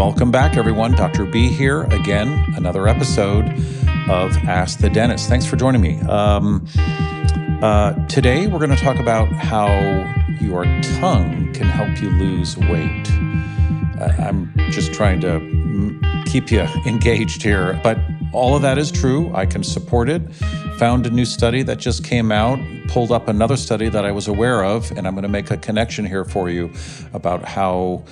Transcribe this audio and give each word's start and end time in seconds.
Welcome 0.00 0.30
back, 0.30 0.56
everyone. 0.56 0.92
Dr. 0.92 1.26
B 1.26 1.48
here 1.48 1.82
again, 1.82 2.54
another 2.56 2.88
episode 2.88 3.44
of 4.08 4.34
Ask 4.48 4.78
the 4.78 4.88
Dentist. 4.88 5.28
Thanks 5.28 5.44
for 5.44 5.56
joining 5.56 5.82
me. 5.82 6.00
Um, 6.00 6.66
uh, 7.60 7.92
today, 8.06 8.46
we're 8.46 8.60
going 8.60 8.70
to 8.70 8.82
talk 8.82 8.98
about 8.98 9.30
how 9.30 9.68
your 10.40 10.64
tongue 10.98 11.52
can 11.52 11.66
help 11.66 12.00
you 12.00 12.08
lose 12.12 12.56
weight. 12.56 13.12
Uh, 14.00 14.14
I'm 14.18 14.54
just 14.70 14.94
trying 14.94 15.20
to 15.20 15.32
m- 15.32 16.00
keep 16.24 16.50
you 16.50 16.60
engaged 16.86 17.42
here, 17.42 17.78
but 17.84 17.98
all 18.32 18.56
of 18.56 18.62
that 18.62 18.78
is 18.78 18.90
true. 18.90 19.30
I 19.34 19.44
can 19.44 19.62
support 19.62 20.08
it. 20.08 20.22
Found 20.78 21.04
a 21.04 21.10
new 21.10 21.26
study 21.26 21.62
that 21.64 21.76
just 21.76 22.04
came 22.04 22.32
out, 22.32 22.58
pulled 22.88 23.12
up 23.12 23.28
another 23.28 23.58
study 23.58 23.90
that 23.90 24.06
I 24.06 24.12
was 24.12 24.28
aware 24.28 24.64
of, 24.64 24.90
and 24.92 25.06
I'm 25.06 25.12
going 25.12 25.24
to 25.24 25.28
make 25.28 25.50
a 25.50 25.58
connection 25.58 26.06
here 26.06 26.24
for 26.24 26.48
you 26.48 26.72
about 27.12 27.44
how 27.44 28.04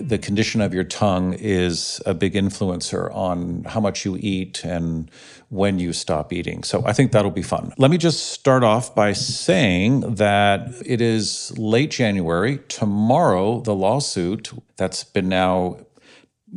the 0.00 0.18
condition 0.18 0.60
of 0.60 0.74
your 0.74 0.84
tongue 0.84 1.34
is 1.34 2.00
a 2.06 2.14
big 2.14 2.34
influencer 2.34 3.14
on 3.14 3.64
how 3.64 3.80
much 3.80 4.04
you 4.04 4.16
eat 4.20 4.64
and 4.64 5.10
when 5.48 5.78
you 5.78 5.92
stop 5.92 6.32
eating. 6.32 6.62
So 6.62 6.82
I 6.86 6.92
think 6.92 7.12
that'll 7.12 7.30
be 7.30 7.42
fun. 7.42 7.72
Let 7.78 7.90
me 7.90 7.98
just 7.98 8.32
start 8.32 8.64
off 8.64 8.94
by 8.94 9.12
saying 9.12 10.14
that 10.16 10.72
it 10.84 11.00
is 11.00 11.56
late 11.58 11.90
January. 11.90 12.60
Tomorrow, 12.68 13.60
the 13.60 13.74
lawsuit 13.74 14.50
that's 14.76 15.04
been 15.04 15.28
now 15.28 15.78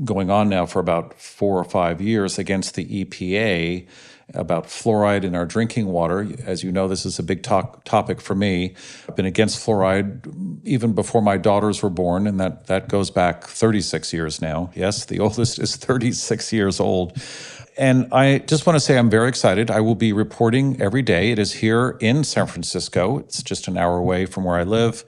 going 0.03 0.29
on 0.29 0.49
now 0.49 0.65
for 0.65 0.79
about 0.79 1.19
four 1.19 1.57
or 1.57 1.63
five 1.63 2.01
years 2.01 2.39
against 2.39 2.75
the 2.75 3.05
EPA 3.05 3.87
about 4.33 4.65
fluoride 4.65 5.23
in 5.23 5.35
our 5.35 5.45
drinking 5.45 5.87
water. 5.87 6.27
As 6.45 6.63
you 6.63 6.71
know, 6.71 6.87
this 6.87 7.05
is 7.05 7.19
a 7.19 7.23
big 7.23 7.43
talk, 7.43 7.83
topic 7.83 8.21
for 8.21 8.35
me. 8.35 8.75
I've 9.07 9.15
been 9.15 9.25
against 9.25 9.65
fluoride 9.65 10.61
even 10.65 10.93
before 10.93 11.21
my 11.21 11.37
daughters 11.37 11.81
were 11.81 11.89
born, 11.89 12.27
and 12.27 12.39
that, 12.39 12.67
that 12.67 12.89
goes 12.89 13.09
back 13.09 13.45
36 13.45 14.13
years 14.13 14.41
now. 14.41 14.71
Yes, 14.75 15.05
the 15.05 15.19
oldest 15.21 15.59
is 15.59 15.75
36 15.75 16.53
years 16.53 16.79
old. 16.79 17.21
And 17.77 18.13
I 18.13 18.39
just 18.39 18.65
want 18.65 18.75
to 18.75 18.79
say 18.81 18.97
I'm 18.97 19.09
very 19.09 19.29
excited. 19.29 19.71
I 19.71 19.79
will 19.79 19.95
be 19.95 20.11
reporting 20.13 20.81
every 20.81 21.01
day. 21.01 21.31
It 21.31 21.39
is 21.39 21.53
here 21.53 21.97
in 22.01 22.23
San 22.23 22.47
Francisco, 22.47 23.19
it's 23.19 23.41
just 23.41 23.67
an 23.67 23.77
hour 23.77 23.97
away 23.97 24.25
from 24.25 24.43
where 24.43 24.57
I 24.57 24.63
live 24.63 25.05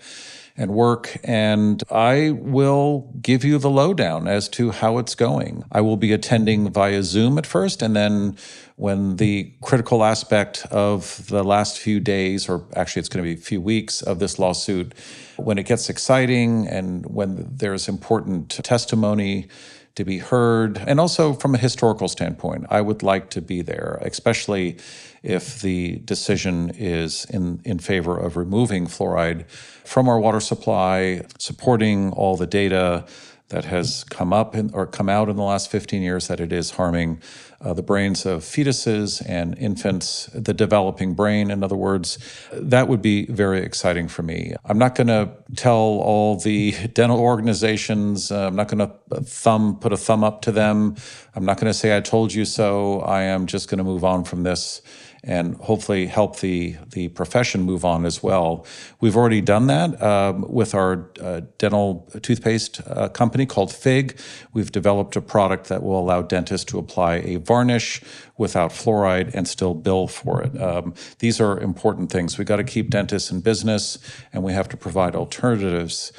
and 0.55 0.71
work, 0.71 1.17
and 1.23 1.83
I 1.89 2.31
will 2.31 3.11
give 3.21 3.43
you 3.43 3.57
the 3.57 3.71
lowdown 3.71 4.27
as 4.27 4.47
to 4.49 4.69
how 4.69 4.99
it's 4.99 5.15
going. 5.15 5.63
I 5.71 5.81
will 5.81 5.97
be 5.97 6.11
attending 6.11 6.71
via 6.71 7.01
Zoom 7.01 7.37
at 7.39 7.47
first, 7.47 7.81
and 7.81 7.95
then 7.95 8.37
when 8.75 9.15
the 9.15 9.51
critical 9.61 10.03
aspect 10.03 10.65
of 10.69 11.25
the 11.27 11.43
last 11.43 11.79
few 11.79 11.99
days, 11.99 12.47
or 12.47 12.65
actually 12.75 12.99
it's 12.99 13.09
going 13.09 13.23
to 13.23 13.35
be 13.35 13.39
a 13.39 13.43
few 13.43 13.61
weeks 13.61 14.01
of 14.01 14.19
this 14.19 14.37
lawsuit, 14.37 14.93
when 15.37 15.57
it 15.57 15.65
gets 15.65 15.89
exciting 15.89 16.67
and 16.67 17.05
when 17.07 17.47
there's 17.51 17.87
important 17.87 18.49
testimony 18.49 19.47
to 19.95 20.03
be 20.03 20.17
heard. 20.17 20.77
And 20.77 20.99
also 20.99 21.33
from 21.33 21.53
a 21.55 21.57
historical 21.57 22.07
standpoint, 22.07 22.65
I 22.69 22.81
would 22.81 23.03
like 23.03 23.29
to 23.31 23.41
be 23.41 23.61
there, 23.61 23.99
especially 24.01 24.77
if 25.21 25.61
the 25.61 25.97
decision 25.99 26.71
is 26.71 27.25
in, 27.25 27.61
in 27.63 27.79
favor 27.79 28.17
of 28.17 28.35
removing 28.35 28.87
fluoride 28.87 29.47
from 29.49 30.09
our 30.09 30.19
water 30.19 30.39
supply, 30.39 31.25
supporting 31.37 32.11
all 32.11 32.35
the 32.35 32.47
data 32.47 33.05
that 33.49 33.65
has 33.65 34.03
come 34.05 34.33
up 34.33 34.55
in, 34.55 34.71
or 34.73 34.87
come 34.87 35.09
out 35.09 35.29
in 35.29 35.35
the 35.35 35.43
last 35.43 35.69
15 35.69 36.01
years 36.01 36.27
that 36.27 36.39
it 36.39 36.51
is 36.51 36.71
harming 36.71 37.21
uh, 37.63 37.73
the 37.73 37.81
brains 37.81 38.25
of 38.25 38.41
fetuses 38.41 39.23
and 39.27 39.57
infants, 39.57 40.29
the 40.33 40.53
developing 40.53 41.13
brain, 41.13 41.49
in 41.49 41.63
other 41.63 41.75
words. 41.75 42.17
That 42.51 42.87
would 42.87 43.01
be 43.01 43.25
very 43.27 43.61
exciting 43.61 44.07
for 44.07 44.21
me. 44.21 44.53
I'm 44.65 44.77
not 44.77 44.95
going 44.95 45.07
to 45.07 45.31
tell 45.55 45.77
all 45.77 46.37
the 46.37 46.71
dental 46.93 47.19
organizations, 47.19 48.31
uh, 48.31 48.47
I'm 48.47 48.55
not 48.55 48.67
going 48.67 48.79
to 48.79 49.21
thumb 49.21 49.79
put 49.79 49.93
a 49.93 49.97
thumb 49.97 50.23
up 50.23 50.41
to 50.43 50.51
them. 50.51 50.95
I'm 51.35 51.45
not 51.45 51.57
going 51.57 51.71
to 51.71 51.73
say 51.73 51.95
I 51.95 52.01
told 52.01 52.33
you 52.33 52.45
so. 52.45 52.99
I 53.01 53.23
am 53.23 53.47
just 53.47 53.69
going 53.69 53.79
to 53.79 53.83
move 53.83 54.03
on 54.03 54.23
from 54.23 54.43
this 54.43 54.81
and 55.23 55.55
hopefully 55.57 56.07
help 56.07 56.39
the, 56.39 56.75
the 56.91 57.07
profession 57.09 57.61
move 57.61 57.85
on 57.85 58.05
as 58.05 58.21
well. 58.21 58.65
We've 58.99 59.15
already 59.15 59.39
done 59.39 59.67
that 59.67 60.01
um, 60.01 60.45
with 60.49 60.75
our 60.75 61.09
uh, 61.21 61.41
dental 61.57 62.09
toothpaste 62.21 62.81
uh, 62.87 63.07
company 63.09 63.45
called 63.45 63.71
Fygg. 63.71 64.19
We've 64.51 64.71
developed 64.71 65.15
a 65.15 65.21
product 65.21 65.69
that 65.69 65.81
will 65.81 65.99
allow 65.99 66.23
dentists 66.23 66.65
to 66.71 66.79
apply 66.79 67.15
a 67.15 67.37
varnish 67.37 68.01
without 68.37 68.71
fluoride 68.71 69.33
and 69.33 69.47
still 69.47 69.73
bill 69.73 70.07
for 70.07 70.43
it. 70.43 70.59
Um, 70.61 70.93
these 71.19 71.39
are 71.39 71.57
important 71.59 72.11
things. 72.11 72.37
We've 72.37 72.47
got 72.47 72.57
to 72.57 72.63
keep 72.63 72.89
dentists 72.89 73.31
in 73.31 73.39
business 73.39 73.97
and 74.33 74.43
we 74.43 74.51
have 74.53 74.67
to 74.69 74.77
provide 74.77 75.15
alternatives 75.15 76.11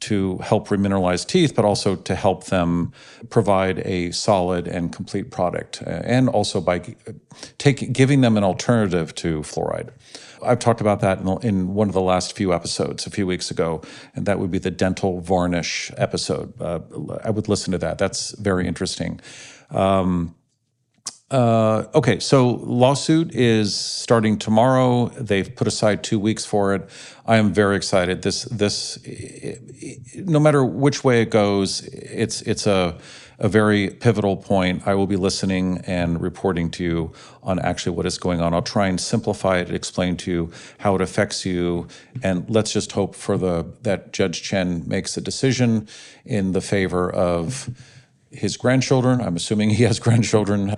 to 0.00 0.38
help 0.38 0.68
remineralize 0.68 1.26
teeth, 1.26 1.54
but 1.54 1.64
also 1.64 1.96
to 1.96 2.14
help 2.14 2.44
them 2.44 2.92
provide 3.30 3.78
a 3.80 4.10
solid 4.10 4.68
and 4.68 4.92
complete 4.92 5.30
product, 5.30 5.82
uh, 5.86 6.02
and 6.04 6.28
also 6.28 6.60
by 6.60 6.94
take, 7.58 7.92
giving 7.92 8.20
them 8.20 8.36
an 8.36 8.44
alternative 8.44 9.14
to 9.16 9.40
fluoride. 9.40 9.90
I've 10.42 10.58
talked 10.58 10.80
about 10.80 11.00
that 11.00 11.20
in, 11.20 11.28
in, 11.42 11.74
one 11.74 11.88
of 11.88 11.94
the 11.94 12.02
last 12.02 12.36
few 12.36 12.52
episodes 12.52 13.06
a 13.06 13.10
few 13.10 13.26
weeks 13.26 13.50
ago, 13.50 13.82
and 14.14 14.26
that 14.26 14.38
would 14.38 14.50
be 14.50 14.58
the 14.58 14.70
dental 14.70 15.20
varnish 15.20 15.90
episode. 15.96 16.60
Uh, 16.60 16.80
I 17.24 17.30
would 17.30 17.48
listen 17.48 17.72
to 17.72 17.78
that. 17.78 17.98
That's 17.98 18.32
very 18.38 18.66
interesting. 18.68 19.20
Um, 19.70 20.35
uh, 21.28 21.86
okay, 21.92 22.20
so 22.20 22.50
lawsuit 22.50 23.34
is 23.34 23.74
starting 23.74 24.38
tomorrow. 24.38 25.08
They've 25.08 25.54
put 25.54 25.66
aside 25.66 26.04
two 26.04 26.20
weeks 26.20 26.44
for 26.44 26.72
it. 26.74 26.88
I 27.26 27.38
am 27.38 27.52
very 27.52 27.74
excited. 27.74 28.22
This 28.22 28.44
this 28.44 28.96
no 30.14 30.38
matter 30.38 30.64
which 30.64 31.02
way 31.02 31.22
it 31.22 31.30
goes, 31.30 31.80
it's 31.88 32.42
it's 32.42 32.68
a 32.68 32.96
a 33.40 33.48
very 33.48 33.90
pivotal 33.90 34.36
point. 34.36 34.86
I 34.86 34.94
will 34.94 35.08
be 35.08 35.16
listening 35.16 35.78
and 35.78 36.22
reporting 36.22 36.70
to 36.70 36.84
you 36.84 37.12
on 37.42 37.58
actually 37.58 37.96
what 37.96 38.06
is 38.06 38.18
going 38.18 38.40
on. 38.40 38.54
I'll 38.54 38.62
try 38.62 38.86
and 38.86 39.00
simplify 39.00 39.58
it, 39.58 39.70
explain 39.70 40.16
to 40.18 40.30
you 40.30 40.52
how 40.78 40.94
it 40.94 41.00
affects 41.00 41.44
you, 41.44 41.88
and 42.22 42.48
let's 42.48 42.72
just 42.72 42.92
hope 42.92 43.16
for 43.16 43.36
the 43.36 43.66
that 43.82 44.12
Judge 44.12 44.42
Chen 44.42 44.86
makes 44.86 45.16
a 45.16 45.20
decision 45.20 45.88
in 46.24 46.52
the 46.52 46.60
favor 46.60 47.10
of 47.10 47.68
his 48.30 48.56
grandchildren. 48.56 49.20
I'm 49.20 49.34
assuming 49.34 49.70
he 49.70 49.82
has 49.82 49.98
grandchildren 50.06 50.76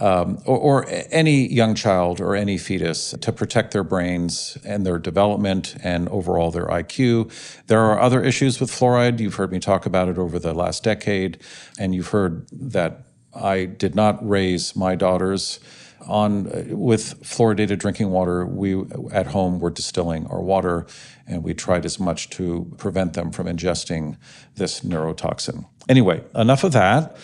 um, 0.00 0.38
or, 0.46 0.56
or, 0.58 0.86
any 1.10 1.46
young 1.46 1.74
child 1.74 2.20
or 2.20 2.34
any 2.34 2.56
fetus 2.56 3.14
to 3.20 3.32
protect 3.32 3.72
their 3.72 3.84
brains 3.84 4.56
and 4.64 4.86
their 4.86 4.98
development 4.98 5.76
and 5.82 6.08
overall 6.08 6.50
their 6.50 6.66
IQ. 6.66 7.30
There 7.66 7.80
are 7.80 8.00
other 8.00 8.22
issues 8.22 8.60
with 8.60 8.70
fluoride. 8.70 9.20
You've 9.20 9.34
heard 9.34 9.52
me 9.52 9.60
talk 9.60 9.84
about 9.84 10.08
it 10.08 10.16
over 10.16 10.38
the 10.38 10.54
last 10.54 10.82
decade, 10.82 11.38
and 11.78 11.94
you've 11.94 12.08
heard 12.08 12.48
that 12.52 13.04
I 13.34 13.66
did 13.66 13.94
not 13.94 14.26
raise 14.26 14.74
my 14.74 14.94
daughters 14.96 15.60
on 16.06 16.44
with 16.76 17.22
fluoridated 17.22 17.78
drinking 17.78 18.10
water 18.10 18.46
we 18.46 18.82
at 19.12 19.26
home 19.26 19.60
were 19.60 19.70
distilling 19.70 20.26
our 20.28 20.40
water 20.40 20.86
and 21.26 21.44
we 21.44 21.52
tried 21.52 21.84
as 21.84 22.00
much 22.00 22.30
to 22.30 22.72
prevent 22.78 23.12
them 23.12 23.30
from 23.30 23.46
ingesting 23.46 24.16
this 24.54 24.80
neurotoxin 24.80 25.66
anyway 25.88 26.22
enough 26.34 26.64
of 26.64 26.72
that 26.72 27.16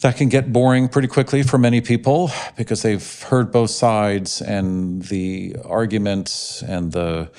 that 0.00 0.16
can 0.16 0.28
get 0.28 0.52
boring 0.52 0.88
pretty 0.88 1.08
quickly 1.08 1.42
for 1.42 1.58
many 1.58 1.80
people 1.80 2.30
because 2.56 2.82
they've 2.82 3.22
heard 3.22 3.50
both 3.50 3.70
sides 3.70 4.42
and 4.42 5.02
the 5.04 5.56
arguments 5.64 6.62
and 6.62 6.92
the 6.92 7.30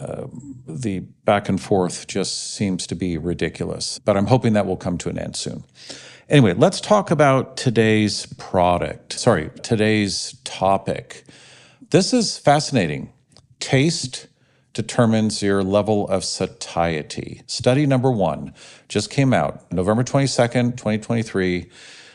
uh, 0.00 0.26
the 0.66 1.00
back 1.24 1.50
and 1.50 1.60
forth 1.60 2.06
just 2.06 2.54
seems 2.54 2.86
to 2.86 2.94
be 2.94 3.18
ridiculous. 3.18 3.98
But 3.98 4.16
I'm 4.16 4.26
hoping 4.26 4.54
that 4.54 4.64
will 4.64 4.78
come 4.78 4.96
to 4.98 5.10
an 5.10 5.18
end 5.18 5.36
soon. 5.36 5.64
Anyway, 6.30 6.54
let's 6.54 6.80
talk 6.80 7.10
about 7.10 7.58
today's 7.58 8.24
product. 8.38 9.12
Sorry, 9.12 9.50
today's 9.62 10.34
topic. 10.44 11.24
This 11.90 12.14
is 12.14 12.38
fascinating. 12.38 13.12
Taste 13.60 14.28
determines 14.72 15.42
your 15.42 15.62
level 15.62 16.08
of 16.08 16.24
satiety. 16.24 17.42
Study 17.46 17.86
number 17.86 18.10
one 18.10 18.54
just 18.88 19.10
came 19.10 19.32
out 19.34 19.70
November 19.72 20.02
22nd, 20.02 20.72
2023. 20.72 21.70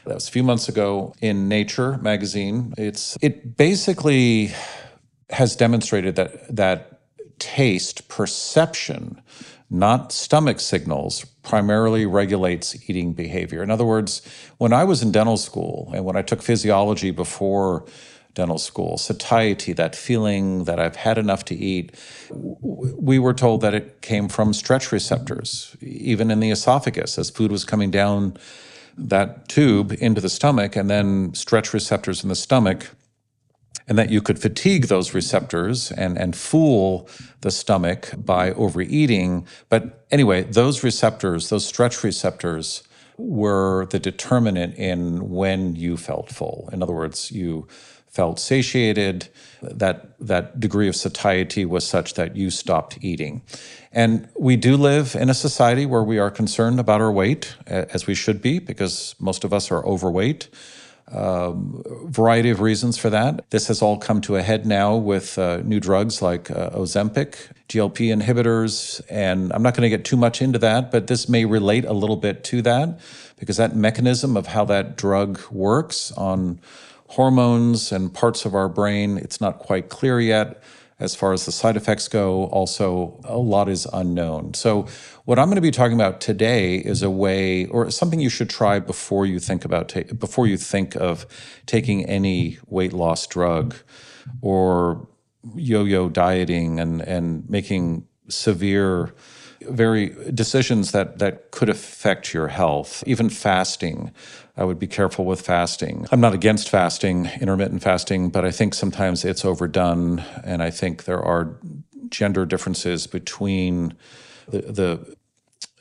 That 0.05 0.15
was 0.15 0.27
a 0.27 0.31
few 0.31 0.43
months 0.43 0.69
ago 0.69 1.13
in 1.21 1.47
Nature 1.49 1.97
magazine. 1.97 2.73
It's 2.77 3.17
it 3.21 3.57
basically 3.57 4.53
has 5.29 5.55
demonstrated 5.55 6.15
that 6.15 6.55
that 6.55 7.01
taste 7.39 8.07
perception, 8.07 9.21
not 9.69 10.11
stomach 10.11 10.59
signals, 10.59 11.25
primarily 11.43 12.05
regulates 12.05 12.89
eating 12.89 13.13
behavior. 13.13 13.61
In 13.61 13.69
other 13.69 13.85
words, 13.85 14.21
when 14.57 14.73
I 14.73 14.83
was 14.85 15.03
in 15.03 15.11
dental 15.11 15.37
school 15.37 15.91
and 15.93 16.05
when 16.05 16.15
I 16.15 16.21
took 16.21 16.41
physiology 16.41 17.11
before 17.11 17.85
dental 18.37 18.59
school, 18.59 18.97
satiety, 18.99 19.73
that 19.73 19.95
feeling 19.95 20.65
that 20.65 20.79
I've 20.79 20.95
had 20.95 21.17
enough 21.17 21.43
to 21.45 21.55
eat, 21.55 21.91
we 22.29 23.17
were 23.17 23.33
told 23.33 23.61
that 23.61 23.73
it 23.73 24.01
came 24.03 24.29
from 24.29 24.53
stretch 24.53 24.91
receptors, 24.91 25.75
even 25.81 26.29
in 26.29 26.39
the 26.39 26.51
esophagus, 26.51 27.17
as 27.17 27.31
food 27.31 27.51
was 27.51 27.65
coming 27.65 27.89
down 27.89 28.37
that 28.95 29.47
tube 29.49 29.91
into 29.99 30.21
the 30.21 30.29
stomach 30.29 30.75
and 30.75 30.87
then 30.87 31.33
stretch 31.33 31.73
receptors 31.73 32.21
in 32.23 32.29
the 32.29 32.35
stomach 32.35 32.91
and 33.87 33.97
that 33.97 34.11
you 34.11 34.21
could 34.21 34.37
fatigue 34.37 34.85
those 34.85 35.15
receptors 35.15 35.91
and, 35.91 36.17
and 36.17 36.35
fool 36.35 37.09
the 37.41 37.51
stomach 37.51 38.11
by 38.17 38.51
overeating. 38.51 39.47
But 39.69 40.05
anyway, 40.11 40.43
those 40.43 40.83
receptors, 40.83 41.49
those 41.49 41.65
stretch 41.65 42.03
receptors, 42.03 42.83
were 43.17 43.87
the 43.87 43.99
determinant 43.99 44.75
in 44.75 45.29
when 45.29 45.75
you 45.75 45.97
felt 45.97 46.29
full. 46.29 46.69
In 46.71 46.83
other 46.83 46.93
words, 46.93 47.31
you 47.31 47.67
felt 48.17 48.39
satiated, 48.39 49.29
that 49.61 49.95
that 50.19 50.59
degree 50.59 50.89
of 50.89 50.95
satiety 50.95 51.65
was 51.65 51.83
such 51.87 52.15
that 52.15 52.35
you 52.35 52.49
stopped 52.49 52.97
eating. 53.01 53.43
And 53.91 54.27
we 54.39 54.55
do 54.55 54.75
live 54.75 55.15
in 55.15 55.29
a 55.29 55.35
society 55.35 55.85
where 55.85 56.03
we 56.03 56.17
are 56.17 56.31
concerned 56.31 56.79
about 56.79 56.99
our 56.99 57.11
weight, 57.11 57.55
as 57.67 58.07
we 58.07 58.15
should 58.15 58.41
be, 58.41 58.57
because 58.57 59.13
most 59.19 59.43
of 59.43 59.53
us 59.53 59.71
are 59.71 59.85
overweight. 59.85 60.49
Um, 61.09 61.83
variety 62.05 62.49
of 62.49 62.59
reasons 62.59 62.97
for 62.97 63.09
that. 63.11 63.49
This 63.51 63.67
has 63.67 63.81
all 63.83 63.97
come 63.97 64.19
to 64.21 64.35
a 64.35 64.41
head 64.41 64.65
now 64.65 64.95
with 64.95 65.37
uh, 65.37 65.61
new 65.63 65.79
drugs 65.79 66.21
like 66.21 66.49
uh, 66.51 66.71
Ozempic, 66.71 67.31
GLP 67.69 67.99
inhibitors, 68.17 68.99
and 69.09 69.53
I'm 69.53 69.61
not 69.61 69.73
going 69.75 69.89
to 69.89 69.95
get 69.95 70.05
too 70.05 70.17
much 70.17 70.41
into 70.41 70.59
that, 70.59 70.91
but 70.91 71.05
this 71.05 71.29
may 71.29 71.45
relate 71.45 71.85
a 71.85 71.93
little 71.93 72.17
bit 72.17 72.43
to 72.45 72.61
that 72.63 72.99
because 73.39 73.57
that 73.57 73.75
mechanism 73.75 74.35
of 74.35 74.47
how 74.47 74.65
that 74.65 74.97
drug 74.97 75.39
works 75.51 76.11
on 76.13 76.59
hormones 77.07 77.91
and 77.91 78.13
parts 78.13 78.45
of 78.45 78.53
our 78.53 78.69
brain, 78.69 79.17
it's 79.17 79.41
not 79.41 79.59
quite 79.59 79.89
clear 79.89 80.19
yet. 80.19 80.61
As 80.99 81.13
far 81.13 81.31
as 81.31 81.45
the 81.45 81.51
side 81.51 81.77
effects 81.77 82.07
go, 82.07 82.45
also 82.45 83.21
a 83.23 83.37
lot 83.37 83.69
is 83.69 83.85
unknown. 83.93 84.55
So, 84.55 84.87
what 85.25 85.37
I'm 85.37 85.45
going 85.45 85.55
to 85.57 85.61
be 85.61 85.69
talking 85.69 85.93
about 85.93 86.19
today 86.19 86.77
is 86.77 87.03
a 87.03 87.09
way, 87.11 87.67
or 87.67 87.91
something 87.91 88.19
you 88.19 88.29
should 88.29 88.49
try 88.49 88.79
before 88.79 89.23
you 89.27 89.37
think 89.37 89.63
about 89.63 89.89
ta- 89.89 90.11
before 90.17 90.47
you 90.47 90.57
think 90.57 90.95
of 90.95 91.27
taking 91.67 92.03
any 92.05 92.57
weight 92.65 92.93
loss 92.93 93.27
drug, 93.27 93.75
or 94.41 95.07
yo-yo 95.55 96.09
dieting 96.09 96.79
and 96.79 97.01
and 97.01 97.47
making 97.47 98.07
severe 98.27 99.13
very 99.61 100.15
decisions 100.33 100.91
that 100.91 101.19
that 101.19 101.51
could 101.51 101.69
affect 101.69 102.33
your 102.33 102.47
health 102.47 103.03
even 103.07 103.29
fasting 103.29 104.11
I 104.57 104.63
would 104.63 104.79
be 104.79 104.87
careful 104.87 105.25
with 105.25 105.41
fasting. 105.41 106.07
I'm 106.11 106.19
not 106.19 106.33
against 106.33 106.69
fasting, 106.69 107.29
intermittent 107.39 107.83
fasting, 107.83 108.29
but 108.29 108.43
I 108.43 108.51
think 108.51 108.73
sometimes 108.73 109.23
it's 109.23 109.45
overdone. 109.45 110.23
And 110.43 110.63
I 110.63 110.71
think 110.71 111.03
there 111.03 111.21
are 111.21 111.59
gender 112.09 112.45
differences 112.45 113.05
between 113.05 113.95
the, 114.49 114.61
the 114.61 115.17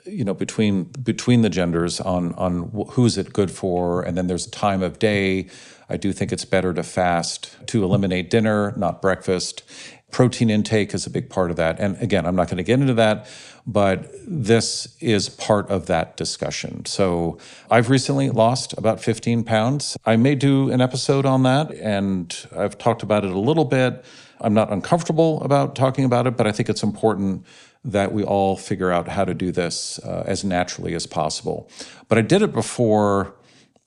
you 0.04 0.24
know 0.24 0.34
between 0.34 0.84
between 0.84 1.42
the 1.42 1.50
genders 1.50 2.00
on 2.00 2.32
on 2.34 2.70
who's 2.90 3.18
it 3.18 3.32
good 3.32 3.50
for 3.50 4.02
and 4.02 4.16
then 4.16 4.26
there's 4.26 4.46
a 4.46 4.50
time 4.50 4.82
of 4.82 4.98
day 4.98 5.48
i 5.88 5.96
do 5.96 6.12
think 6.12 6.32
it's 6.32 6.44
better 6.44 6.72
to 6.72 6.82
fast 6.82 7.56
to 7.66 7.82
eliminate 7.82 8.30
dinner 8.30 8.72
not 8.76 9.02
breakfast 9.02 9.62
protein 10.10 10.50
intake 10.50 10.94
is 10.94 11.06
a 11.06 11.10
big 11.10 11.28
part 11.28 11.50
of 11.50 11.56
that 11.56 11.78
and 11.80 12.00
again 12.00 12.26
i'm 12.26 12.36
not 12.36 12.46
going 12.48 12.56
to 12.56 12.62
get 12.62 12.80
into 12.80 12.94
that 12.94 13.26
but 13.66 14.12
this 14.26 14.96
is 15.00 15.28
part 15.28 15.68
of 15.70 15.86
that 15.86 16.16
discussion. 16.16 16.84
So 16.84 17.38
I've 17.68 17.90
recently 17.90 18.30
lost 18.30 18.72
about 18.78 19.00
15 19.00 19.42
pounds. 19.42 19.96
I 20.06 20.16
may 20.16 20.36
do 20.36 20.70
an 20.70 20.80
episode 20.80 21.26
on 21.26 21.42
that, 21.42 21.72
and 21.72 22.34
I've 22.56 22.78
talked 22.78 23.02
about 23.02 23.24
it 23.24 23.32
a 23.32 23.38
little 23.38 23.64
bit. 23.64 24.04
I'm 24.40 24.54
not 24.54 24.72
uncomfortable 24.72 25.42
about 25.42 25.74
talking 25.74 26.04
about 26.04 26.26
it, 26.28 26.36
but 26.36 26.46
I 26.46 26.52
think 26.52 26.68
it's 26.68 26.84
important 26.84 27.44
that 27.84 28.12
we 28.12 28.22
all 28.22 28.56
figure 28.56 28.92
out 28.92 29.08
how 29.08 29.24
to 29.24 29.34
do 29.34 29.50
this 29.50 29.98
uh, 30.00 30.22
as 30.26 30.44
naturally 30.44 30.94
as 30.94 31.06
possible. 31.06 31.68
But 32.08 32.18
I 32.18 32.22
did 32.22 32.42
it 32.42 32.52
before 32.52 33.34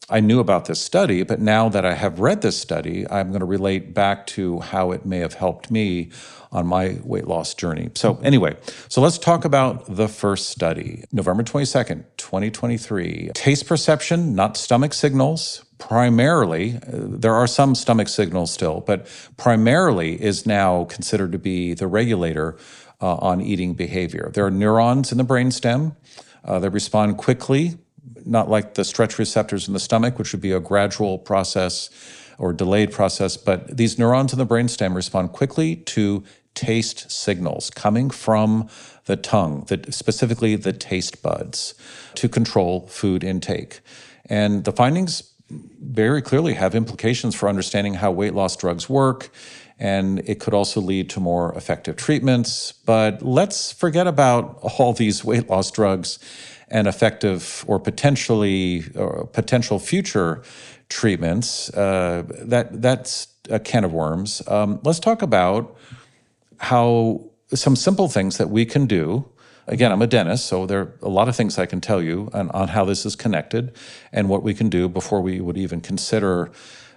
I 0.10 0.20
knew 0.20 0.40
about 0.40 0.66
this 0.66 0.82
study, 0.82 1.24
but 1.24 1.40
now 1.40 1.70
that 1.70 1.86
I 1.86 1.94
have 1.94 2.20
read 2.20 2.42
this 2.42 2.60
study, 2.60 3.06
I'm 3.10 3.30
going 3.30 3.42
to 3.42 3.46
relate 3.46 3.94
back 3.94 4.26
to 4.28 4.60
how 4.60 4.92
it 4.92 5.06
may 5.06 5.20
have 5.20 5.36
helped 5.36 5.70
me 5.70 6.10
on 6.52 6.66
my 6.66 6.98
weight 7.04 7.28
loss 7.28 7.54
journey. 7.54 7.92
So, 7.94 8.20
anyway, 8.24 8.58
so 8.88 9.02
let's 9.02 9.20
talk 9.20 9.46
about 9.46 9.86
the 9.96 10.08
first 10.08 10.50
study. 10.50 11.04
November 11.12 11.44
22nd, 11.44 12.06
2023. 12.18 13.32
Taste 13.36 13.68
perception, 13.68 14.34
not 14.34 14.58
stomach 14.58 14.94
signals. 14.94 15.64
Primarily, 15.78 16.78
uh, 16.78 16.82
there 16.92 17.36
are 17.36 17.48
some 17.48 17.76
stomach 17.76 18.08
signals 18.08 18.52
still, 18.52 18.82
but 18.82 19.08
primarily 19.38 20.22
is 20.22 20.46
now 20.46 20.86
considered 20.86 21.32
to 21.34 21.40
be 21.40 21.76
the 21.76 21.88
regulator 21.88 22.58
uh, 23.00 23.16
on 23.16 23.42
eating 23.42 23.76
behavior. 23.76 24.32
There 24.34 24.46
are 24.46 24.52
neurons 24.52 25.12
in 25.12 25.20
the 25.20 25.24
brainstem 25.24 25.96
uh, 26.44 26.60
that 26.60 26.72
respond 26.72 27.18
quickly 27.18 27.78
not 28.25 28.50
like 28.50 28.75
the 28.75 28.83
stretch 28.83 29.19
receptors 29.19 29.68
in 29.68 29.74
the 29.74 29.80
stomach, 29.80 30.18
which 30.18 30.31
would 30.31 30.42
be 30.42 30.51
a 30.51 30.60
gradual 30.60 31.18
process 31.18 31.89
or 32.38 32.54
delayed 32.54 32.92
process, 32.92 33.36
but 33.36 33.75
these 33.75 34.00
neurons 34.00 34.31
in 34.31 34.39
the 34.39 34.45
brainstem 34.45 34.95
respond 34.95 35.31
quickly 35.33 35.75
to 35.75 36.24
taste 36.56 37.12
signals 37.12 37.69
coming 37.69 38.10
from 38.10 38.68
the 39.06 39.16
tongue, 39.16 39.66
the, 39.68 39.92
specifically 39.92 40.56
the 40.56 40.74
taste 40.74 41.21
buds, 41.21 41.74
to 42.16 42.30
control 42.30 42.88
food 42.88 43.24
intake. 43.24 43.81
And 44.25 44.63
the 44.63 44.72
findings 44.72 45.33
very 45.50 46.22
clearly 46.22 46.54
have 46.54 46.75
implications 46.75 47.36
for 47.36 47.50
understanding 47.50 47.95
how 47.95 48.12
weight 48.12 48.33
loss 48.33 48.56
drugs 48.56 48.88
work. 48.88 49.30
And 49.80 50.19
it 50.19 50.39
could 50.39 50.54
also 50.54 50.81
lead 50.81 51.10
to 51.12 51.19
more 51.19 51.56
effective 51.56 51.95
treatments. 51.95 52.74
But 52.86 53.22
let's 53.22 53.72
forget 53.72 54.07
about 54.07 54.60
all 54.62 54.94
these 54.94 55.24
weight 55.24 55.50
loss 55.50 55.72
drugs 55.72 56.19
and 56.71 56.88
effective 56.88 57.63
or 57.68 57.80
potentially 57.80 58.86
or 58.95 59.27
potential 59.27 59.80
future 59.80 60.42
treatments. 60.89 61.69
Uh, 61.74 62.24
that 62.27 62.81
that's 62.81 63.27
a 63.50 63.60
can 63.60 63.83
of 63.83 63.94
worms. 63.94 64.42
Um, 64.48 64.80
let's 64.83 65.00
talk 65.00 65.21
about 65.21 65.75
how 66.60 67.21
some 67.54 67.75
simple 67.75 68.07
things 68.07 68.38
that 68.38 68.50
we 68.50 68.66
can 68.66 68.86
do. 68.86 69.25
Again, 69.68 69.92
I'm 69.92 70.01
a 70.01 70.07
dentist, 70.07 70.48
so 70.48 70.66
there 70.66 70.80
are 70.80 70.94
a 71.04 71.10
lot 71.10 71.30
of 71.30 71.36
things 71.36 71.60
I 71.60 71.68
can 71.68 71.80
tell 71.80 72.01
you 72.01 72.30
on, 72.33 72.50
on 72.51 72.69
how 72.69 72.86
this 72.86 73.06
is 73.06 73.15
connected 73.15 73.72
and 74.12 74.27
what 74.27 74.42
we 74.42 74.56
can 74.56 74.68
do 74.68 74.89
before 74.89 75.22
we 75.22 75.39
would 75.39 75.57
even 75.57 75.80
consider 75.80 76.51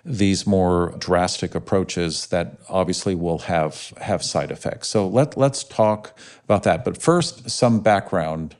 these 0.04 0.46
more 0.46 0.94
drastic 0.98 1.54
approaches 1.54 2.26
that 2.26 2.58
obviously 2.68 3.14
will 3.14 3.38
have 3.38 3.92
have 4.00 4.22
side 4.22 4.50
effects. 4.50 4.88
So 4.88 5.06
let 5.06 5.36
let's 5.36 5.62
talk 5.62 6.18
about 6.44 6.64
that. 6.64 6.84
But 6.84 7.00
first, 7.00 7.50
some 7.50 7.80
background 7.80 8.56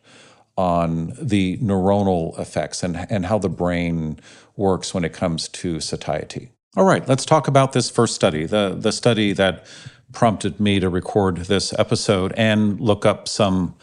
on 0.56 1.12
the 1.20 1.56
neuronal 1.58 2.38
effects 2.38 2.82
and, 2.82 3.06
and 3.10 3.26
how 3.26 3.38
the 3.38 3.48
brain 3.48 4.18
works 4.56 4.92
when 4.92 5.04
it 5.04 5.12
comes 5.12 5.48
to 5.48 5.80
satiety. 5.80 6.50
All 6.76 6.84
right, 6.84 7.06
let's 7.08 7.24
talk 7.24 7.48
about 7.48 7.72
this 7.72 7.90
first 7.90 8.14
study, 8.14 8.46
the, 8.46 8.76
the 8.78 8.92
study 8.92 9.32
that 9.34 9.66
prompted 10.12 10.60
me 10.60 10.80
to 10.80 10.88
record 10.88 11.36
this 11.36 11.72
episode 11.78 12.32
and 12.36 12.80
look 12.80 13.04
up 13.06 13.28
some 13.28 13.74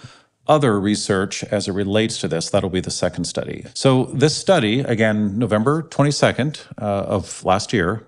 other 0.47 0.79
research 0.79 1.43
as 1.45 1.67
it 1.67 1.73
relates 1.73 2.17
to 2.19 2.27
this. 2.27 2.49
That'll 2.49 2.69
be 2.69 2.81
the 2.81 2.91
second 2.91 3.25
study. 3.25 3.65
So, 3.75 4.05
this 4.05 4.35
study, 4.35 4.79
again, 4.79 5.37
November 5.37 5.83
22nd 5.83 6.61
uh, 6.81 6.85
of 6.85 7.45
last 7.45 7.71
year, 7.71 8.07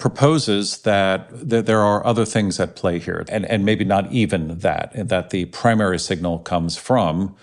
proposes 0.00 0.82
that, 0.82 1.28
that 1.48 1.66
there 1.66 1.80
are 1.80 2.04
other 2.04 2.24
things 2.24 2.58
at 2.58 2.74
play 2.74 2.98
here, 2.98 3.24
and, 3.28 3.44
and 3.46 3.64
maybe 3.64 3.84
not 3.84 4.10
even 4.10 4.58
that, 4.58 4.92
that 5.08 5.30
the 5.30 5.44
primary 5.46 5.98
signal 5.98 6.38
comes 6.40 6.76
from 6.76 7.36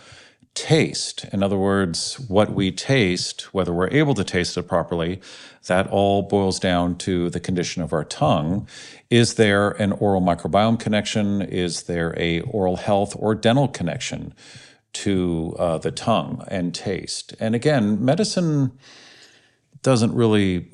taste. 0.57 1.25
In 1.31 1.43
other 1.43 1.57
words, 1.57 2.19
what 2.27 2.49
we 2.49 2.71
taste, 2.71 3.53
whether 3.53 3.71
we're 3.71 3.91
able 3.91 4.15
to 4.15 4.23
taste 4.23 4.57
it 4.57 4.63
properly, 4.63 5.21
that 5.67 5.87
all 5.87 6.23
boils 6.23 6.59
down 6.59 6.97
to 6.97 7.29
the 7.29 7.39
condition 7.39 7.83
of 7.83 7.93
our 7.93 8.03
tongue. 8.03 8.67
Is 9.11 9.35
there 9.35 9.71
an 9.71 9.91
oral 9.91 10.21
microbiome 10.21 10.79
connection? 10.79 11.43
Is 11.43 11.83
there 11.83 12.15
a 12.17 12.41
oral 12.41 12.77
health 12.77 13.15
or 13.19 13.35
dental 13.35 13.67
connection 13.67 14.33
to 14.93 15.55
uh, 15.59 15.77
the 15.77 15.91
tongue 15.91 16.43
and 16.47 16.73
taste? 16.73 17.35
And 17.39 17.53
again, 17.53 18.03
medicine 18.03 18.71
doesn't 19.83 20.13
really 20.15 20.67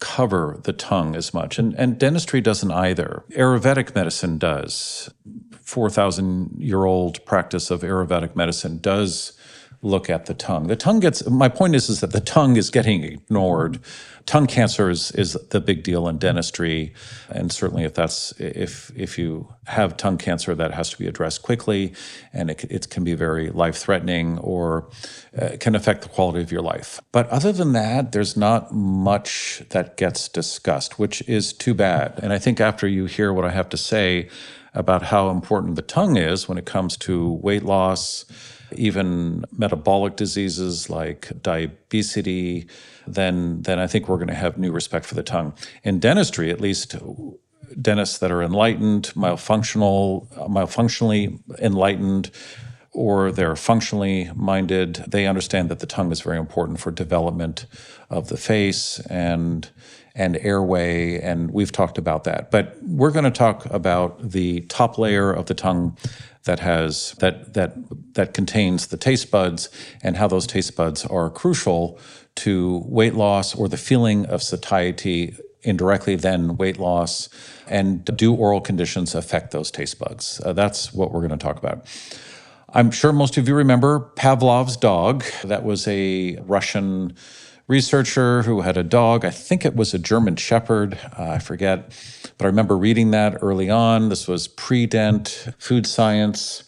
cover 0.00 0.60
the 0.62 0.72
tongue 0.72 1.16
as 1.16 1.34
much, 1.34 1.58
and, 1.58 1.74
and 1.74 1.98
dentistry 1.98 2.40
doesn't 2.40 2.70
either. 2.70 3.24
Ayurvedic 3.30 3.94
medicine 3.94 4.38
does. 4.38 5.10
4,000 5.62 6.56
year 6.58 6.84
old 6.84 7.24
practice 7.26 7.70
of 7.70 7.82
Ayurvedic 7.82 8.34
medicine 8.34 8.78
does 8.78 9.37
look 9.80 10.10
at 10.10 10.26
the 10.26 10.34
tongue. 10.34 10.66
The 10.66 10.76
tongue 10.76 11.00
gets, 11.00 11.28
my 11.28 11.48
point 11.48 11.74
is, 11.74 11.88
is 11.88 12.00
that 12.00 12.10
the 12.10 12.20
tongue 12.20 12.56
is 12.56 12.68
getting 12.68 13.04
ignored. 13.04 13.78
Tongue 14.26 14.48
cancer 14.48 14.90
is, 14.90 15.12
is 15.12 15.34
the 15.50 15.60
big 15.60 15.84
deal 15.84 16.08
in 16.08 16.18
dentistry. 16.18 16.92
And 17.30 17.52
certainly 17.52 17.84
if 17.84 17.94
that's, 17.94 18.32
if, 18.40 18.90
if 18.96 19.18
you 19.18 19.54
have 19.66 19.96
tongue 19.96 20.18
cancer, 20.18 20.54
that 20.54 20.74
has 20.74 20.90
to 20.90 20.98
be 20.98 21.06
addressed 21.06 21.42
quickly 21.42 21.94
and 22.32 22.50
it, 22.50 22.64
it 22.64 22.90
can 22.90 23.04
be 23.04 23.14
very 23.14 23.50
life 23.50 23.76
threatening 23.76 24.38
or 24.38 24.90
uh, 25.40 25.50
can 25.60 25.76
affect 25.76 26.02
the 26.02 26.08
quality 26.08 26.40
of 26.42 26.50
your 26.50 26.62
life. 26.62 27.00
But 27.12 27.28
other 27.28 27.52
than 27.52 27.72
that, 27.72 28.10
there's 28.10 28.36
not 28.36 28.74
much 28.74 29.62
that 29.70 29.96
gets 29.96 30.28
discussed, 30.28 30.98
which 30.98 31.22
is 31.28 31.52
too 31.52 31.74
bad. 31.74 32.18
And 32.20 32.32
I 32.32 32.38
think 32.38 32.60
after 32.60 32.88
you 32.88 33.06
hear 33.06 33.32
what 33.32 33.44
I 33.44 33.50
have 33.50 33.68
to 33.68 33.76
say 33.76 34.28
about 34.74 35.04
how 35.04 35.30
important 35.30 35.76
the 35.76 35.82
tongue 35.82 36.16
is 36.16 36.48
when 36.48 36.58
it 36.58 36.66
comes 36.66 36.96
to 36.98 37.32
weight 37.32 37.62
loss, 37.62 38.24
even 38.72 39.44
metabolic 39.56 40.16
diseases 40.16 40.90
like 40.90 41.30
diabetes, 41.42 42.66
then 43.06 43.62
then 43.62 43.78
I 43.78 43.86
think 43.86 44.08
we're 44.08 44.16
going 44.16 44.28
to 44.28 44.34
have 44.34 44.58
new 44.58 44.72
respect 44.72 45.06
for 45.06 45.14
the 45.14 45.22
tongue. 45.22 45.54
In 45.82 45.98
dentistry, 45.98 46.50
at 46.50 46.60
least 46.60 46.96
dentists 47.80 48.18
that 48.18 48.30
are 48.30 48.42
enlightened, 48.42 49.12
myofunctional, 49.14 50.28
myofunctionally 50.48 51.38
enlightened, 51.58 52.30
or 52.92 53.30
they're 53.30 53.56
functionally 53.56 54.30
minded, 54.34 55.04
they 55.06 55.26
understand 55.26 55.68
that 55.68 55.78
the 55.78 55.86
tongue 55.86 56.10
is 56.10 56.20
very 56.20 56.38
important 56.38 56.80
for 56.80 56.90
development 56.90 57.66
of 58.10 58.28
the 58.28 58.36
face 58.36 59.00
and 59.00 59.70
and 60.14 60.36
airway, 60.38 61.20
and 61.20 61.52
we've 61.52 61.70
talked 61.70 61.96
about 61.96 62.24
that. 62.24 62.50
But 62.50 62.76
we're 62.82 63.12
going 63.12 63.24
to 63.24 63.30
talk 63.30 63.66
about 63.66 64.30
the 64.30 64.62
top 64.62 64.98
layer 64.98 65.30
of 65.30 65.46
the 65.46 65.54
tongue 65.54 65.96
that 66.48 66.60
has 66.60 67.12
that 67.18 67.52
that 67.52 67.74
that 68.14 68.32
contains 68.32 68.86
the 68.86 68.96
taste 68.96 69.30
buds 69.30 69.68
and 70.02 70.16
how 70.16 70.26
those 70.26 70.46
taste 70.46 70.74
buds 70.74 71.04
are 71.04 71.28
crucial 71.28 71.98
to 72.34 72.82
weight 72.86 73.14
loss 73.14 73.54
or 73.54 73.68
the 73.68 73.76
feeling 73.76 74.24
of 74.26 74.42
satiety 74.42 75.36
indirectly 75.62 76.16
then 76.16 76.56
weight 76.56 76.78
loss 76.78 77.28
and 77.66 78.02
do 78.16 78.34
oral 78.34 78.62
conditions 78.62 79.14
affect 79.14 79.50
those 79.50 79.70
taste 79.70 79.98
buds? 79.98 80.40
Uh, 80.42 80.54
that's 80.54 80.94
what 80.94 81.12
we're 81.12 81.20
going 81.20 81.38
to 81.38 81.44
talk 81.48 81.58
about. 81.58 81.84
I'm 82.72 82.90
sure 82.90 83.12
most 83.12 83.36
of 83.36 83.46
you 83.46 83.54
remember 83.54 84.00
pavlov's 84.16 84.78
dog. 84.78 85.24
That 85.44 85.64
was 85.64 85.86
a 85.86 86.38
russian 86.46 87.14
researcher 87.68 88.42
who 88.42 88.62
had 88.62 88.76
a 88.76 88.82
dog. 88.82 89.24
I 89.24 89.30
think 89.30 89.64
it 89.64 89.76
was 89.76 89.94
a 89.94 89.98
German 89.98 90.36
Shepherd. 90.36 90.98
Uh, 91.16 91.32
I 91.32 91.38
forget. 91.38 91.92
But 92.36 92.46
I 92.46 92.48
remember 92.48 92.76
reading 92.76 93.12
that 93.12 93.38
early 93.42 93.70
on. 93.70 94.08
This 94.08 94.26
was 94.26 94.48
pre 94.48 94.86
dent 94.86 95.48
food 95.58 95.86
science 95.86 96.64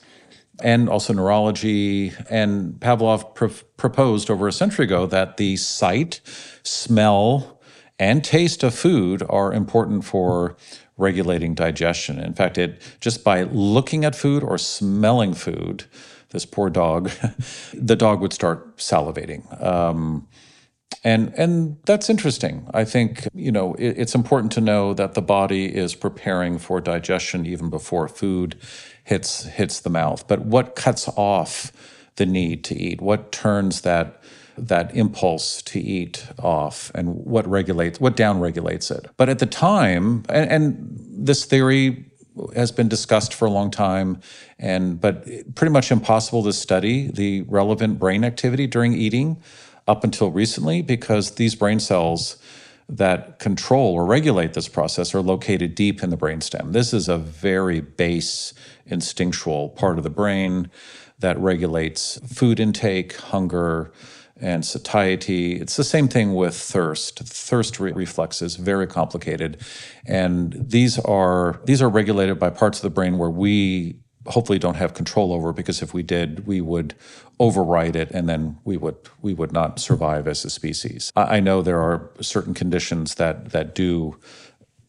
and 0.62 0.88
also 0.88 1.12
neurology. 1.12 2.12
And 2.28 2.74
Pavlov 2.74 3.34
pr- 3.34 3.64
proposed 3.76 4.30
over 4.30 4.46
a 4.46 4.52
century 4.52 4.84
ago 4.84 5.06
that 5.06 5.38
the 5.38 5.56
sight, 5.56 6.20
smell, 6.62 7.60
and 7.98 8.22
taste 8.22 8.62
of 8.62 8.74
food 8.74 9.22
are 9.28 9.52
important 9.52 10.04
for 10.04 10.56
regulating 10.96 11.54
digestion. 11.54 12.18
In 12.18 12.34
fact, 12.34 12.58
it 12.58 12.82
just 13.00 13.24
by 13.24 13.44
looking 13.44 14.04
at 14.04 14.14
food 14.14 14.42
or 14.42 14.58
smelling 14.58 15.32
food, 15.32 15.84
this 16.30 16.44
poor 16.44 16.68
dog, 16.68 17.10
the 17.74 17.96
dog 17.96 18.20
would 18.20 18.32
start 18.32 18.76
salivating. 18.76 19.62
Um, 19.64 20.28
and 21.02 21.32
and 21.36 21.78
that's 21.86 22.10
interesting. 22.10 22.68
I 22.74 22.84
think 22.84 23.26
you 23.34 23.50
know 23.50 23.74
it, 23.74 23.98
it's 23.98 24.14
important 24.14 24.52
to 24.52 24.60
know 24.60 24.94
that 24.94 25.14
the 25.14 25.22
body 25.22 25.64
is 25.64 25.94
preparing 25.94 26.58
for 26.58 26.80
digestion 26.80 27.46
even 27.46 27.70
before 27.70 28.08
food 28.08 28.56
hits 29.04 29.44
hits 29.44 29.80
the 29.80 29.90
mouth. 29.90 30.26
But 30.28 30.40
what 30.40 30.76
cuts 30.76 31.08
off 31.08 31.72
the 32.16 32.26
need 32.26 32.64
to 32.64 32.76
eat? 32.76 33.00
What 33.00 33.32
turns 33.32 33.80
that 33.82 34.22
that 34.58 34.94
impulse 34.94 35.62
to 35.62 35.80
eat 35.80 36.26
off, 36.38 36.90
and 36.94 37.14
what 37.14 37.46
regulates 37.48 37.98
what 37.98 38.14
down 38.14 38.40
regulates 38.40 38.90
it? 38.90 39.06
But 39.16 39.30
at 39.30 39.38
the 39.38 39.46
time, 39.46 40.24
and, 40.28 40.50
and 40.50 40.98
this 41.10 41.46
theory 41.46 42.04
has 42.54 42.72
been 42.72 42.88
discussed 42.88 43.34
for 43.34 43.46
a 43.46 43.50
long 43.50 43.70
time 43.70 44.20
and 44.58 45.00
but 45.00 45.26
pretty 45.54 45.72
much 45.72 45.90
impossible 45.90 46.42
to 46.44 46.52
study 46.52 47.10
the 47.10 47.42
relevant 47.42 47.98
brain 47.98 48.24
activity 48.24 48.66
during 48.66 48.92
eating 48.94 49.42
up 49.86 50.04
until 50.04 50.30
recently 50.30 50.82
because 50.82 51.32
these 51.32 51.54
brain 51.54 51.80
cells 51.80 52.36
that 52.88 53.38
control 53.38 53.94
or 53.94 54.04
regulate 54.04 54.54
this 54.54 54.68
process 54.68 55.14
are 55.14 55.20
located 55.20 55.74
deep 55.74 56.02
in 56.02 56.10
the 56.10 56.16
brainstem. 56.16 56.72
This 56.72 56.92
is 56.92 57.08
a 57.08 57.16
very 57.16 57.80
base 57.80 58.52
instinctual 58.86 59.70
part 59.70 59.96
of 59.98 60.04
the 60.04 60.10
brain 60.10 60.70
that 61.20 61.38
regulates 61.38 62.18
food 62.26 62.58
intake, 62.58 63.16
hunger, 63.16 63.92
and 64.40 64.64
satiety. 64.64 65.60
It's 65.60 65.76
the 65.76 65.84
same 65.84 66.08
thing 66.08 66.34
with 66.34 66.56
thirst. 66.56 67.20
Thirst 67.20 67.78
re- 67.78 67.92
reflex 67.92 68.42
is 68.42 68.56
very 68.56 68.86
complicated, 68.86 69.58
and 70.06 70.54
these 70.54 70.98
are 71.00 71.60
these 71.64 71.82
are 71.82 71.88
regulated 71.88 72.38
by 72.38 72.50
parts 72.50 72.78
of 72.78 72.82
the 72.82 72.90
brain 72.90 73.18
where 73.18 73.30
we 73.30 74.00
hopefully 74.26 74.58
don't 74.58 74.76
have 74.76 74.94
control 74.94 75.32
over 75.32 75.52
because 75.52 75.82
if 75.82 75.94
we 75.94 76.02
did 76.02 76.46
we 76.46 76.60
would 76.60 76.94
override 77.40 77.96
it 77.96 78.10
and 78.10 78.28
then 78.28 78.58
we 78.64 78.76
would 78.76 78.96
we 79.22 79.32
would 79.32 79.50
not 79.50 79.80
survive 79.80 80.28
as 80.28 80.44
a 80.44 80.50
species. 80.50 81.10
I 81.16 81.40
know 81.40 81.62
there 81.62 81.80
are 81.80 82.10
certain 82.20 82.54
conditions 82.54 83.16
that 83.16 83.50
that 83.50 83.74
do 83.74 84.20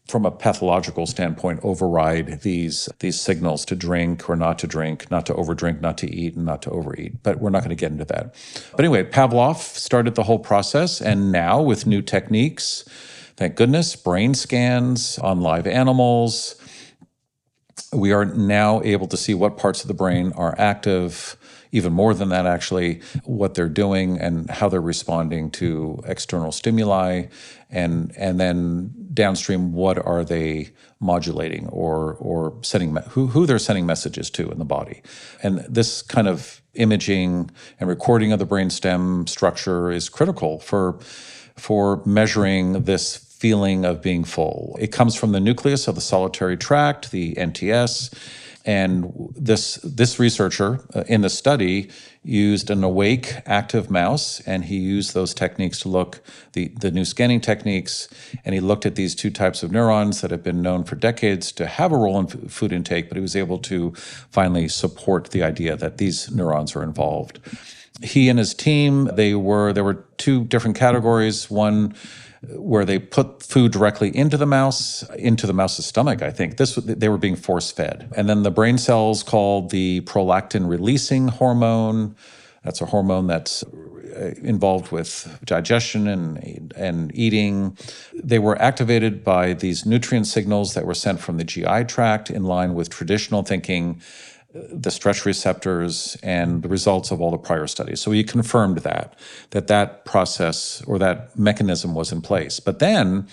from 0.06 0.26
a 0.26 0.30
pathological 0.30 1.06
standpoint 1.06 1.60
override 1.62 2.42
these 2.42 2.90
these 2.98 3.18
signals 3.18 3.64
to 3.64 3.74
drink 3.74 4.28
or 4.28 4.36
not 4.36 4.58
to 4.58 4.66
drink 4.66 5.10
not 5.10 5.24
to 5.26 5.32
overdrink 5.32 5.80
not 5.80 5.96
to 5.98 6.14
eat 6.14 6.36
and 6.36 6.44
not 6.44 6.60
to 6.62 6.70
overeat. 6.70 7.22
But 7.22 7.40
we're 7.40 7.50
not 7.50 7.60
going 7.60 7.70
to 7.70 7.80
get 7.80 7.90
into 7.90 8.04
that. 8.04 8.34
But 8.72 8.80
anyway 8.80 9.04
pavlov 9.04 9.56
started 9.56 10.14
the 10.14 10.24
whole 10.24 10.38
process 10.38 11.00
and 11.00 11.32
now 11.32 11.62
with 11.62 11.86
new 11.86 12.02
techniques 12.02 12.84
thank 13.36 13.56
goodness 13.56 13.96
brain 13.96 14.34
scans 14.34 15.18
on 15.18 15.40
live 15.40 15.66
animals. 15.66 16.56
We 17.94 18.12
are 18.12 18.24
now 18.24 18.82
able 18.82 19.06
to 19.08 19.16
see 19.16 19.34
what 19.34 19.56
parts 19.56 19.82
of 19.82 19.88
the 19.88 19.94
brain 19.94 20.32
are 20.34 20.54
active, 20.58 21.36
even 21.72 21.92
more 21.92 22.12
than 22.14 22.28
that, 22.28 22.46
actually, 22.46 23.00
what 23.24 23.54
they're 23.54 23.68
doing 23.68 24.18
and 24.20 24.48
how 24.50 24.68
they're 24.68 24.80
responding 24.80 25.50
to 25.50 26.00
external 26.06 26.52
stimuli, 26.52 27.24
and 27.70 28.12
and 28.16 28.38
then 28.38 28.92
downstream, 29.12 29.72
what 29.72 29.98
are 29.98 30.24
they 30.24 30.70
modulating 31.00 31.66
or 31.68 32.14
or 32.20 32.54
sending 32.62 32.94
who 33.08 33.26
who 33.26 33.46
they're 33.46 33.58
sending 33.58 33.86
messages 33.86 34.30
to 34.30 34.50
in 34.50 34.58
the 34.58 34.64
body, 34.64 35.02
and 35.42 35.60
this 35.68 36.02
kind 36.02 36.28
of 36.28 36.60
imaging 36.74 37.50
and 37.80 37.88
recording 37.88 38.32
of 38.32 38.38
the 38.38 38.46
brainstem 38.46 39.28
structure 39.28 39.90
is 39.90 40.08
critical 40.08 40.58
for 40.58 40.98
for 41.56 42.02
measuring 42.04 42.84
this 42.84 43.16
feeling 43.16 43.84
of 43.84 44.00
being 44.00 44.24
full. 44.24 44.76
It 44.80 44.92
comes 44.92 45.14
from 45.14 45.32
the 45.32 45.40
nucleus 45.40 45.88
of 45.88 45.94
the 45.94 46.00
solitary 46.00 46.56
tract, 46.56 47.10
the 47.10 47.34
NTS. 47.34 48.14
And 48.64 49.12
this 49.34 49.74
this 49.82 50.18
researcher 50.18 50.80
uh, 50.94 51.02
in 51.08 51.22
the 51.22 51.30
study 51.30 51.90
used 52.22 52.70
an 52.70 52.84
awake 52.84 53.34
active 53.44 53.90
mouse, 53.90 54.40
and 54.46 54.64
he 54.64 54.76
used 54.76 55.14
those 55.14 55.34
techniques 55.34 55.80
to 55.80 55.88
look 55.88 56.20
the 56.52 56.68
the 56.80 56.90
new 56.90 57.04
scanning 57.04 57.40
techniques, 57.40 58.08
and 58.44 58.54
he 58.54 58.60
looked 58.60 58.86
at 58.86 58.94
these 58.94 59.14
two 59.14 59.30
types 59.30 59.62
of 59.62 59.72
neurons 59.72 60.20
that 60.20 60.30
have 60.30 60.44
been 60.44 60.62
known 60.62 60.84
for 60.84 60.94
decades 60.94 61.50
to 61.52 61.66
have 61.66 61.90
a 61.90 61.96
role 61.96 62.20
in 62.20 62.26
food 62.26 62.72
intake, 62.72 63.08
but 63.08 63.16
he 63.16 63.22
was 63.22 63.34
able 63.34 63.58
to 63.58 63.92
finally 64.30 64.68
support 64.68 65.30
the 65.30 65.42
idea 65.42 65.76
that 65.76 65.98
these 65.98 66.30
neurons 66.30 66.76
are 66.76 66.84
involved. 66.84 67.40
He 68.00 68.28
and 68.28 68.38
his 68.38 68.54
team 68.54 69.10
they 69.14 69.34
were 69.34 69.72
there 69.72 69.84
were 69.84 70.04
two 70.18 70.44
different 70.44 70.76
categories. 70.76 71.50
One 71.50 71.94
where 72.48 72.84
they 72.84 72.98
put 72.98 73.42
food 73.42 73.72
directly 73.72 74.14
into 74.16 74.36
the 74.36 74.46
mouse, 74.46 75.02
into 75.14 75.46
the 75.46 75.52
mouse's 75.52 75.86
stomach, 75.86 76.22
I 76.22 76.30
think. 76.30 76.56
This 76.56 76.74
they 76.74 77.08
were 77.08 77.18
being 77.18 77.36
force 77.36 77.70
fed. 77.70 78.10
And 78.16 78.28
then 78.28 78.42
the 78.42 78.50
brain 78.50 78.78
cells 78.78 79.22
called 79.22 79.70
the 79.70 80.00
prolactin 80.02 80.68
releasing 80.68 81.28
hormone. 81.28 82.16
That's 82.64 82.80
a 82.80 82.86
hormone 82.86 83.26
that's 83.28 83.62
uh, 83.62 84.34
involved 84.42 84.90
with 84.90 85.38
digestion 85.44 86.08
and 86.08 86.72
and 86.76 87.14
eating. 87.14 87.76
They 88.12 88.40
were 88.40 88.60
activated 88.60 89.22
by 89.22 89.54
these 89.54 89.86
nutrient 89.86 90.26
signals 90.26 90.74
that 90.74 90.84
were 90.84 90.94
sent 90.94 91.20
from 91.20 91.38
the 91.38 91.44
GI 91.44 91.84
tract 91.84 92.28
in 92.28 92.42
line 92.42 92.74
with 92.74 92.90
traditional 92.90 93.42
thinking 93.42 94.00
the 94.54 94.90
stretch 94.90 95.24
receptors 95.24 96.16
and 96.22 96.62
the 96.62 96.68
results 96.68 97.10
of 97.10 97.20
all 97.20 97.30
the 97.30 97.38
prior 97.38 97.66
studies. 97.66 98.00
So 98.00 98.10
he 98.10 98.22
confirmed 98.22 98.78
that 98.78 99.14
that 99.50 99.66
that 99.68 100.04
process 100.04 100.82
or 100.86 100.98
that 100.98 101.36
mechanism 101.38 101.94
was 101.94 102.12
in 102.12 102.20
place. 102.20 102.60
But 102.60 102.78
then 102.78 103.26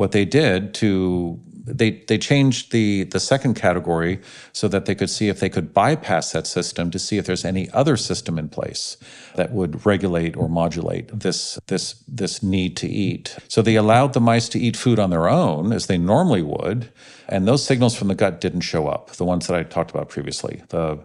what 0.00 0.12
they 0.12 0.24
did 0.24 0.72
to 0.72 1.38
they 1.66 1.90
they 2.08 2.16
changed 2.16 2.72
the 2.72 3.04
the 3.04 3.20
second 3.20 3.52
category 3.54 4.18
so 4.52 4.66
that 4.66 4.86
they 4.86 4.94
could 4.94 5.10
see 5.10 5.28
if 5.28 5.40
they 5.40 5.50
could 5.50 5.74
bypass 5.74 6.32
that 6.32 6.46
system 6.46 6.90
to 6.90 6.98
see 6.98 7.18
if 7.18 7.26
there's 7.26 7.44
any 7.44 7.68
other 7.72 7.98
system 7.98 8.38
in 8.38 8.48
place 8.48 8.96
that 9.36 9.52
would 9.52 9.84
regulate 9.84 10.34
or 10.38 10.48
modulate 10.48 11.06
this 11.12 11.58
this 11.66 12.02
this 12.08 12.42
need 12.42 12.78
to 12.78 12.88
eat. 12.88 13.36
So 13.48 13.60
they 13.60 13.76
allowed 13.76 14.14
the 14.14 14.22
mice 14.22 14.48
to 14.48 14.58
eat 14.58 14.74
food 14.74 14.98
on 14.98 15.10
their 15.10 15.28
own 15.28 15.70
as 15.70 15.86
they 15.86 15.98
normally 15.98 16.42
would, 16.42 16.90
and 17.28 17.46
those 17.46 17.62
signals 17.62 17.94
from 17.94 18.08
the 18.08 18.14
gut 18.14 18.40
didn't 18.40 18.62
show 18.62 18.88
up. 18.88 19.10
The 19.10 19.26
ones 19.26 19.46
that 19.48 19.56
I 19.60 19.64
talked 19.64 19.90
about 19.90 20.08
previously, 20.08 20.62
the 20.70 20.98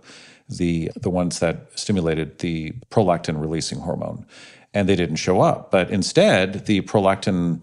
the 0.48 0.90
the 0.96 1.10
ones 1.10 1.40
that 1.40 1.56
stimulated 1.78 2.40
the 2.40 2.72
prolactin 2.92 3.42
releasing 3.42 3.80
hormone, 3.80 4.26
and 4.74 4.88
they 4.88 4.96
didn't 4.96 5.18
show 5.18 5.42
up. 5.42 5.70
But 5.70 5.90
instead, 5.90 6.66
the 6.66 6.80
prolactin 6.82 7.62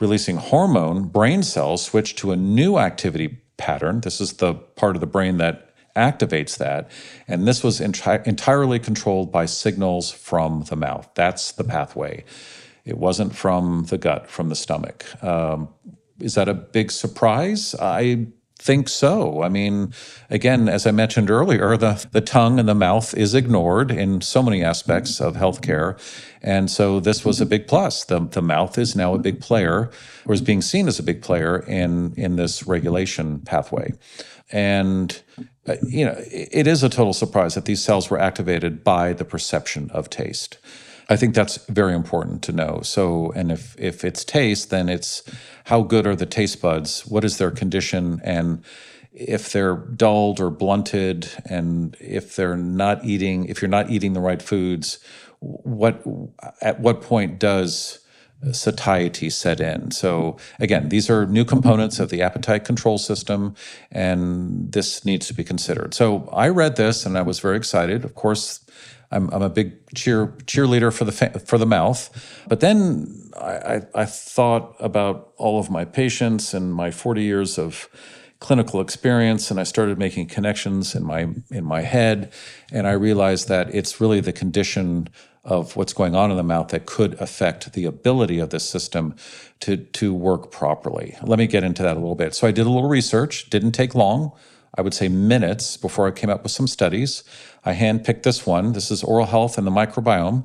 releasing 0.00 0.36
hormone, 0.36 1.04
brain 1.04 1.42
cells 1.42 1.84
switch 1.84 2.16
to 2.16 2.32
a 2.32 2.36
new 2.36 2.78
activity 2.78 3.38
pattern. 3.56 4.00
This 4.00 4.20
is 4.20 4.34
the 4.34 4.54
part 4.54 4.96
of 4.96 5.00
the 5.00 5.06
brain 5.06 5.36
that 5.36 5.74
activates 5.94 6.56
that. 6.58 6.90
And 7.28 7.46
this 7.46 7.62
was 7.62 7.80
enti- 7.80 8.26
entirely 8.26 8.78
controlled 8.78 9.30
by 9.30 9.46
signals 9.46 10.10
from 10.10 10.64
the 10.68 10.76
mouth. 10.76 11.08
That's 11.14 11.52
the 11.52 11.64
pathway. 11.64 12.24
It 12.84 12.96
wasn't 12.98 13.34
from 13.34 13.84
the 13.84 13.98
gut, 13.98 14.28
from 14.28 14.48
the 14.48 14.56
stomach. 14.56 15.04
Um, 15.22 15.68
is 16.18 16.34
that 16.34 16.48
a 16.48 16.54
big 16.54 16.90
surprise? 16.90 17.74
I 17.74 18.28
think 18.60 18.88
so. 18.88 19.42
I 19.42 19.48
mean, 19.48 19.94
again, 20.28 20.68
as 20.68 20.86
I 20.86 20.90
mentioned 20.90 21.30
earlier, 21.30 21.76
the, 21.76 22.06
the 22.12 22.20
tongue 22.20 22.58
and 22.58 22.68
the 22.68 22.74
mouth 22.74 23.14
is 23.14 23.34
ignored 23.34 23.90
in 23.90 24.20
so 24.20 24.42
many 24.42 24.62
aspects 24.62 25.20
of 25.20 25.34
healthcare. 25.34 25.98
And 26.42 26.70
so 26.70 27.00
this 27.00 27.24
was 27.24 27.40
a 27.40 27.46
big 27.46 27.66
plus. 27.66 28.04
The, 28.04 28.20
the 28.20 28.42
mouth 28.42 28.76
is 28.76 28.94
now 28.94 29.14
a 29.14 29.18
big 29.18 29.40
player, 29.40 29.90
or 30.26 30.34
is 30.34 30.42
being 30.42 30.62
seen 30.62 30.88
as 30.88 30.98
a 30.98 31.02
big 31.02 31.22
player 31.22 31.60
in, 31.60 32.12
in 32.16 32.36
this 32.36 32.66
regulation 32.66 33.40
pathway. 33.40 33.94
And, 34.52 35.22
uh, 35.66 35.76
you 35.86 36.04
know, 36.04 36.16
it, 36.18 36.48
it 36.52 36.66
is 36.66 36.82
a 36.82 36.88
total 36.88 37.14
surprise 37.14 37.54
that 37.54 37.64
these 37.64 37.82
cells 37.82 38.10
were 38.10 38.18
activated 38.18 38.84
by 38.84 39.14
the 39.14 39.24
perception 39.24 39.90
of 39.92 40.10
taste. 40.10 40.58
I 41.10 41.16
think 41.16 41.34
that's 41.34 41.56
very 41.66 41.94
important 41.94 42.42
to 42.44 42.52
know. 42.52 42.80
So, 42.84 43.32
and 43.32 43.50
if 43.50 43.76
if 43.78 44.04
it's 44.04 44.24
taste, 44.24 44.70
then 44.70 44.88
it's 44.88 45.24
how 45.64 45.82
good 45.82 46.06
are 46.06 46.14
the 46.14 46.24
taste 46.24 46.62
buds? 46.62 47.04
What 47.04 47.24
is 47.24 47.38
their 47.38 47.50
condition? 47.50 48.20
And 48.22 48.64
if 49.12 49.50
they're 49.50 49.74
dulled 49.74 50.38
or 50.38 50.50
blunted, 50.50 51.28
and 51.46 51.96
if 51.98 52.36
they're 52.36 52.56
not 52.56 53.04
eating, 53.04 53.46
if 53.46 53.60
you're 53.60 53.68
not 53.68 53.90
eating 53.90 54.12
the 54.12 54.20
right 54.20 54.40
foods, 54.40 55.00
what 55.40 56.00
at 56.62 56.78
what 56.78 57.02
point 57.02 57.40
does 57.40 57.98
satiety 58.52 59.30
set 59.30 59.60
in. 59.60 59.90
So 59.90 60.36
again, 60.58 60.88
these 60.88 61.10
are 61.10 61.26
new 61.26 61.44
components 61.44 62.00
of 62.00 62.08
the 62.08 62.22
appetite 62.22 62.64
control 62.64 62.98
system, 62.98 63.54
and 63.90 64.72
this 64.72 65.04
needs 65.04 65.26
to 65.28 65.34
be 65.34 65.44
considered. 65.44 65.94
So 65.94 66.28
I 66.32 66.48
read 66.48 66.76
this 66.76 67.04
and 67.06 67.18
I 67.18 67.22
was 67.22 67.40
very 67.40 67.56
excited. 67.56 68.04
Of 68.04 68.14
course, 68.14 68.64
I'm, 69.10 69.28
I'm 69.30 69.42
a 69.42 69.50
big 69.50 69.72
cheer 69.94 70.28
cheerleader 70.44 70.92
for 70.92 71.04
the 71.04 71.12
for 71.12 71.58
the 71.58 71.66
mouth. 71.66 72.10
But 72.48 72.60
then 72.60 73.30
I, 73.36 73.52
I, 73.52 73.82
I 73.94 74.04
thought 74.04 74.76
about 74.78 75.32
all 75.36 75.58
of 75.58 75.70
my 75.70 75.84
patients 75.84 76.54
and 76.54 76.72
my 76.72 76.90
40 76.90 77.22
years 77.22 77.58
of 77.58 77.88
clinical 78.40 78.80
experience, 78.80 79.50
and 79.50 79.60
I 79.60 79.64
started 79.64 79.98
making 79.98 80.26
connections 80.26 80.94
in 80.94 81.04
my 81.04 81.28
in 81.50 81.64
my 81.64 81.82
head, 81.82 82.32
and 82.72 82.86
I 82.86 82.92
realized 82.92 83.48
that 83.48 83.74
it's 83.74 84.00
really 84.00 84.20
the 84.20 84.32
condition 84.32 85.08
of 85.44 85.74
what's 85.76 85.92
going 85.92 86.14
on 86.14 86.30
in 86.30 86.36
the 86.36 86.42
mouth 86.42 86.68
that 86.68 86.84
could 86.84 87.14
affect 87.14 87.72
the 87.72 87.84
ability 87.84 88.38
of 88.38 88.50
this 88.50 88.68
system 88.68 89.14
to 89.60 89.76
to 89.76 90.12
work 90.12 90.50
properly. 90.50 91.16
Let 91.22 91.38
me 91.38 91.46
get 91.46 91.64
into 91.64 91.82
that 91.82 91.96
a 91.96 92.00
little 92.00 92.14
bit. 92.14 92.34
So 92.34 92.46
I 92.46 92.50
did 92.50 92.66
a 92.66 92.70
little 92.70 92.88
research. 92.88 93.48
Didn't 93.50 93.72
take 93.72 93.94
long. 93.94 94.32
I 94.76 94.82
would 94.82 94.94
say 94.94 95.08
minutes 95.08 95.76
before 95.76 96.06
I 96.06 96.12
came 96.12 96.30
up 96.30 96.42
with 96.42 96.52
some 96.52 96.68
studies. 96.68 97.24
I 97.64 97.74
handpicked 97.74 98.22
this 98.22 98.46
one. 98.46 98.72
This 98.72 98.90
is 98.90 99.02
Oral 99.02 99.26
Health 99.26 99.58
and 99.58 99.66
the 99.66 99.70
Microbiome 99.70 100.44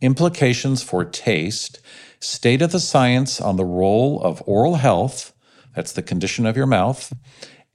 Implications 0.00 0.82
for 0.82 1.04
Taste, 1.04 1.80
State 2.20 2.62
of 2.62 2.72
the 2.72 2.80
Science 2.80 3.40
on 3.40 3.56
the 3.56 3.64
Role 3.64 4.20
of 4.22 4.42
Oral 4.46 4.76
Health, 4.76 5.32
that's 5.76 5.92
the 5.92 6.02
condition 6.02 6.46
of 6.46 6.56
your 6.56 6.66
mouth, 6.66 7.12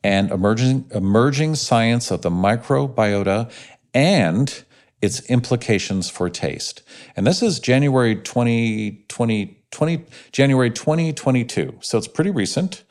and 0.04 0.32
emerging, 0.32 0.90
emerging 0.94 1.56
science 1.56 2.10
of 2.12 2.24
the 2.24 2.32
microbiota 2.32 3.50
and 3.94 4.64
its 5.02 5.22
implications 5.30 6.10
for 6.10 6.30
taste. 6.30 6.82
And 7.16 7.26
this 7.26 7.42
is 7.44 7.60
January 7.60 8.16
2020, 8.16 9.64
20, 9.70 10.06
January 10.32 10.72
2022. 10.72 11.78
So 11.82 11.98
it's 11.98 12.08
pretty 12.08 12.32
recent. 12.32 12.84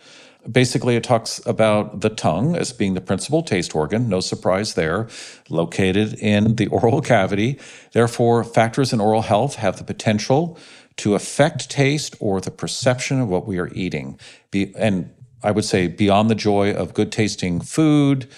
Basically, 0.51 0.97
it 0.97 1.05
talks 1.05 1.45
about 1.45 2.01
the 2.01 2.09
tongue 2.09 2.57
as 2.57 2.73
being 2.73 2.95
the 2.95 3.01
principal 3.01 3.43
taste 3.43 3.75
organ, 3.75 4.09
no 4.09 4.21
surprise 4.21 4.75
there, 4.75 5.09
located 5.51 6.15
in 6.15 6.55
the 6.55 6.67
oral 6.69 7.03
cavity. 7.03 7.59
Therefore, 7.93 8.43
factors 8.45 8.93
in 8.93 9.01
oral 9.01 9.23
health 9.23 9.57
have 9.57 9.77
the 9.77 9.85
potential 9.85 10.57
to 11.01 11.15
affect 11.15 11.71
taste 11.71 12.15
or 12.21 12.41
the 12.41 12.51
perception 12.51 13.21
of 13.21 13.29
what 13.29 13.47
we 13.47 13.59
are 13.59 13.69
eating. 13.75 14.19
Be, 14.51 14.73
and 14.77 15.11
I 15.43 15.51
would 15.51 15.65
say, 15.65 15.89
beyond 15.89 16.29
the 16.29 16.35
joy 16.35 16.73
of 16.73 16.95
good 16.95 17.11
tasting 17.11 17.61
food, 17.61 18.29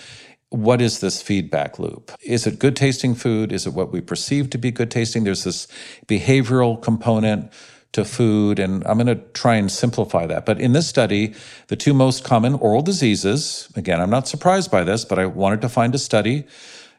what 0.51 0.81
is 0.81 1.01
this 1.01 1.21
feedback 1.21 1.79
loop? 1.79 2.13
Is 2.23 2.47
it 2.47 2.59
good 2.59 2.77
tasting 2.77 3.15
food? 3.15 3.53
Is 3.53 3.67
it 3.67 3.75
what 3.75 3.91
we 3.91 4.01
perceive 4.01 4.51
to 4.51 4.59
be 4.59 4.71
good 4.71 4.91
tasting? 4.91 5.25
There's 5.25 5.45
this 5.45 5.67
behavioral 6.07 6.81
component 6.81 7.53
to 7.93 8.05
food. 8.05 8.59
And 8.59 8.87
I'm 8.87 8.97
going 8.97 9.07
to 9.07 9.23
try 9.33 9.57
and 9.57 9.71
simplify 9.71 10.27
that. 10.27 10.47
But 10.47 10.61
in 10.61 10.73
this 10.73 10.87
study, 10.87 11.35
the 11.69 11.77
two 11.77 11.95
most 11.95 12.25
common 12.25 12.55
oral 12.55 12.83
diseases, 12.83 13.71
again, 13.77 14.01
I'm 14.01 14.11
not 14.11 14.29
surprised 14.29 14.71
by 14.71 14.85
this, 14.85 15.05
but 15.05 15.19
I 15.19 15.27
wanted 15.27 15.61
to 15.63 15.69
find 15.69 15.95
a 15.95 15.99
study 15.99 16.45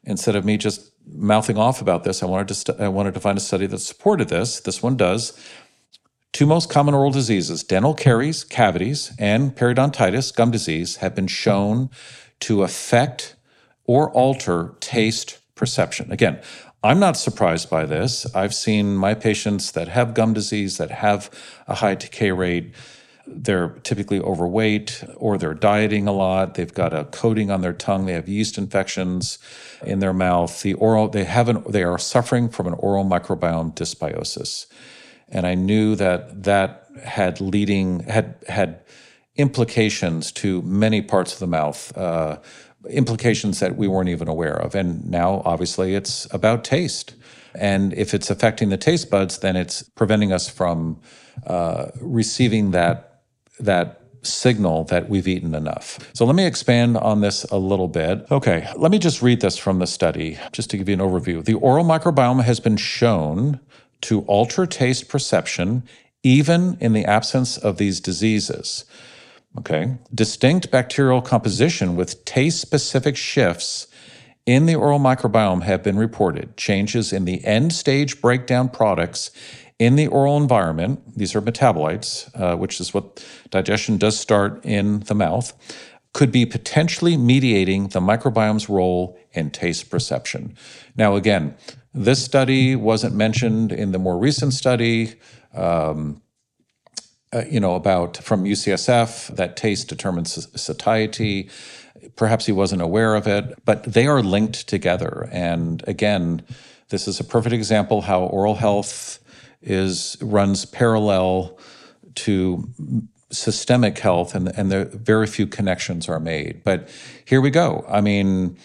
instead 0.03 0.35
of 0.35 0.45
me 0.45 0.57
just 0.57 0.91
mouthing 1.05 1.57
off 1.57 1.81
about 1.81 2.03
this. 2.03 2.23
I 2.23 2.25
wanted 2.25 2.47
to, 2.53 2.83
I 2.83 2.87
wanted 2.87 3.13
to 3.13 3.19
find 3.19 3.37
a 3.37 3.41
study 3.41 3.67
that 3.67 3.79
supported 3.79 4.29
this. 4.29 4.59
This 4.59 4.81
one 4.81 4.97
does. 4.97 5.37
Two 6.31 6.45
most 6.47 6.69
common 6.69 6.95
oral 6.95 7.11
diseases, 7.11 7.63
dental 7.63 7.93
caries, 7.93 8.43
cavities, 8.43 9.13
and 9.19 9.55
periodontitis, 9.55 10.35
gum 10.35 10.49
disease, 10.49 10.97
have 10.97 11.13
been 11.13 11.27
shown 11.27 11.91
to 12.39 12.63
affect 12.63 13.35
or 13.85 14.09
alter 14.11 14.73
taste 14.79 15.39
perception. 15.55 16.11
Again, 16.11 16.41
I'm 16.83 16.99
not 16.99 17.15
surprised 17.15 17.69
by 17.69 17.85
this. 17.85 18.25
I've 18.35 18.53
seen 18.53 18.95
my 18.95 19.13
patients 19.13 19.71
that 19.71 19.87
have 19.89 20.13
gum 20.13 20.33
disease, 20.33 20.77
that 20.77 20.91
have 20.91 21.29
a 21.67 21.75
high 21.75 21.95
decay 21.95 22.31
rate. 22.31 22.73
They're 23.25 23.69
typically 23.83 24.19
overweight 24.19 25.03
or 25.15 25.37
they're 25.37 25.53
dieting 25.53 26.07
a 26.07 26.11
lot. 26.11 26.55
They've 26.55 26.73
got 26.73 26.93
a 26.93 27.05
coating 27.05 27.49
on 27.49 27.61
their 27.61 27.73
tongue. 27.73 28.05
They 28.05 28.13
have 28.13 28.27
yeast 28.27 28.57
infections 28.57 29.39
in 29.85 29.99
their 29.99 30.13
mouth. 30.13 30.61
The 30.61 30.73
oral, 30.73 31.07
they 31.07 31.23
have 31.23 31.49
an, 31.49 31.63
they 31.69 31.83
are 31.83 31.97
suffering 31.97 32.49
from 32.49 32.67
an 32.67 32.73
oral 32.73 33.05
microbiome 33.05 33.75
dysbiosis. 33.75 34.65
And 35.29 35.47
I 35.47 35.55
knew 35.55 35.95
that 35.95 36.43
that 36.43 36.87
had 37.03 37.39
leading, 37.39 38.01
had, 38.01 38.35
had 38.47 38.81
implications 39.35 40.31
to 40.33 40.61
many 40.61 41.01
parts 41.01 41.33
of 41.33 41.39
the 41.39 41.47
mouth. 41.47 41.97
Uh, 41.97 42.37
implications 42.89 43.59
that 43.59 43.77
we 43.77 43.87
weren't 43.87 44.09
even 44.09 44.27
aware 44.27 44.55
of. 44.55 44.75
And 44.75 45.09
now, 45.09 45.41
obviously, 45.45 45.95
it's 45.95 46.27
about 46.33 46.63
taste. 46.63 47.15
And 47.55 47.93
if 47.93 48.13
it's 48.13 48.29
affecting 48.29 48.69
the 48.69 48.77
taste 48.77 49.09
buds, 49.09 49.39
then 49.39 49.55
it's 49.55 49.83
preventing 49.83 50.31
us 50.31 50.49
from 50.49 50.99
uh, 51.45 51.87
receiving 52.01 52.71
that 52.71 53.12
that 53.59 54.01
signal 54.21 54.85
that 54.85 55.09
we've 55.09 55.27
eaten 55.27 55.53
enough. 55.53 55.99
So 56.13 56.25
let 56.25 56.35
me 56.35 56.45
expand 56.45 56.97
on 56.97 57.21
this 57.21 57.43
a 57.45 57.57
little 57.57 57.89
bit. 57.89 58.25
Okay, 58.31 58.67
let 58.77 58.91
me 58.91 58.99
just 58.99 59.21
read 59.21 59.41
this 59.41 59.57
from 59.57 59.79
the 59.79 59.87
study, 59.87 60.39
just 60.51 60.69
to 60.69 60.77
give 60.77 60.87
you 60.87 60.93
an 60.93 61.01
overview. 61.01 61.43
The 61.43 61.55
oral 61.55 61.83
microbiome 61.83 62.43
has 62.43 62.59
been 62.59 62.77
shown 62.77 63.59
to 64.01 64.21
alter 64.21 64.65
taste 64.65 65.09
perception 65.09 65.83
even 66.23 66.77
in 66.79 66.93
the 66.93 67.05
absence 67.05 67.57
of 67.57 67.77
these 67.77 67.99
diseases. 67.99 68.85
Okay. 69.57 69.97
Distinct 70.13 70.71
bacterial 70.71 71.21
composition 71.21 71.95
with 71.95 72.25
taste 72.25 72.59
specific 72.61 73.15
shifts 73.15 73.87
in 74.45 74.65
the 74.65 74.75
oral 74.75 74.99
microbiome 74.99 75.63
have 75.63 75.83
been 75.83 75.97
reported. 75.97 76.57
Changes 76.57 77.13
in 77.13 77.25
the 77.25 77.43
end 77.45 77.71
stage 77.71 78.19
breakdown 78.19 78.67
products 78.67 79.31
in 79.83 79.95
the 79.95 80.07
oral 80.07 80.37
environment, 80.37 81.01
these 81.17 81.35
are 81.35 81.41
metabolites, 81.41 82.29
uh, 82.39 82.55
which 82.55 82.79
is 82.79 82.93
what 82.93 83.25
digestion 83.49 83.97
does 83.97 84.19
start 84.19 84.63
in 84.63 85.01
the 85.01 85.15
mouth, 85.15 85.53
could 86.13 86.31
be 86.31 86.45
potentially 86.45 87.17
mediating 87.17 87.87
the 87.89 87.99
microbiome's 87.99 88.69
role 88.69 89.17
in 89.33 89.49
taste 89.49 89.89
perception. 89.89 90.55
Now, 90.95 91.15
again, 91.15 91.55
this 91.93 92.23
study 92.23 92.75
wasn't 92.75 93.15
mentioned 93.15 93.71
in 93.71 93.91
the 93.91 93.99
more 93.99 94.17
recent 94.17 94.53
study. 94.53 95.15
Um, 95.53 96.21
uh, 97.33 97.43
you 97.49 97.59
know, 97.59 97.73
about 97.73 98.17
from 98.17 98.43
UCSF 98.43 99.35
that 99.35 99.57
taste 99.57 99.89
determines 99.89 100.47
satiety. 100.61 101.49
Perhaps 102.15 102.45
he 102.45 102.51
wasn't 102.51 102.81
aware 102.81 103.15
of 103.15 103.25
it, 103.27 103.57
but 103.65 103.83
they 103.83 104.05
are 104.05 104.21
linked 104.21 104.67
together. 104.67 105.27
And 105.31 105.83
again, 105.87 106.43
this 106.89 107.07
is 107.07 107.19
a 107.19 107.23
perfect 107.23 107.53
example 107.53 108.01
how 108.01 108.25
oral 108.25 108.53
health 108.53 109.17
is 109.63 110.17
runs 110.21 110.65
parallel 110.65 111.57
to 112.15 112.69
systemic 113.31 113.97
health, 113.99 114.35
and 114.35 114.47
and 114.57 114.71
there 114.71 114.85
very 114.85 115.27
few 115.27 115.47
connections 115.47 116.07
are 116.07 116.19
made. 116.19 116.63
But 116.63 116.89
here 117.25 117.41
we 117.41 117.49
go. 117.49 117.85
I 117.87 118.01
mean. 118.01 118.57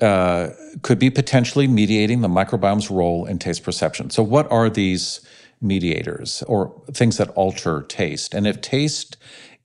Uh, 0.00 0.54
could 0.80 0.98
be 0.98 1.10
potentially 1.10 1.68
mediating 1.68 2.22
the 2.22 2.28
microbiome's 2.28 2.90
role 2.90 3.26
in 3.26 3.38
taste 3.38 3.62
perception. 3.62 4.08
So, 4.08 4.22
what 4.22 4.50
are 4.50 4.70
these 4.70 5.20
mediators 5.60 6.42
or 6.44 6.72
things 6.92 7.18
that 7.18 7.28
alter 7.30 7.82
taste. 7.82 8.34
And 8.34 8.46
if 8.46 8.60
taste 8.60 9.16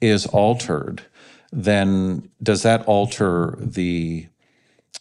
is 0.01 0.25
altered, 0.27 1.03
then 1.51 2.29
does 2.43 2.63
that 2.63 2.85
alter 2.85 3.57
the 3.59 4.27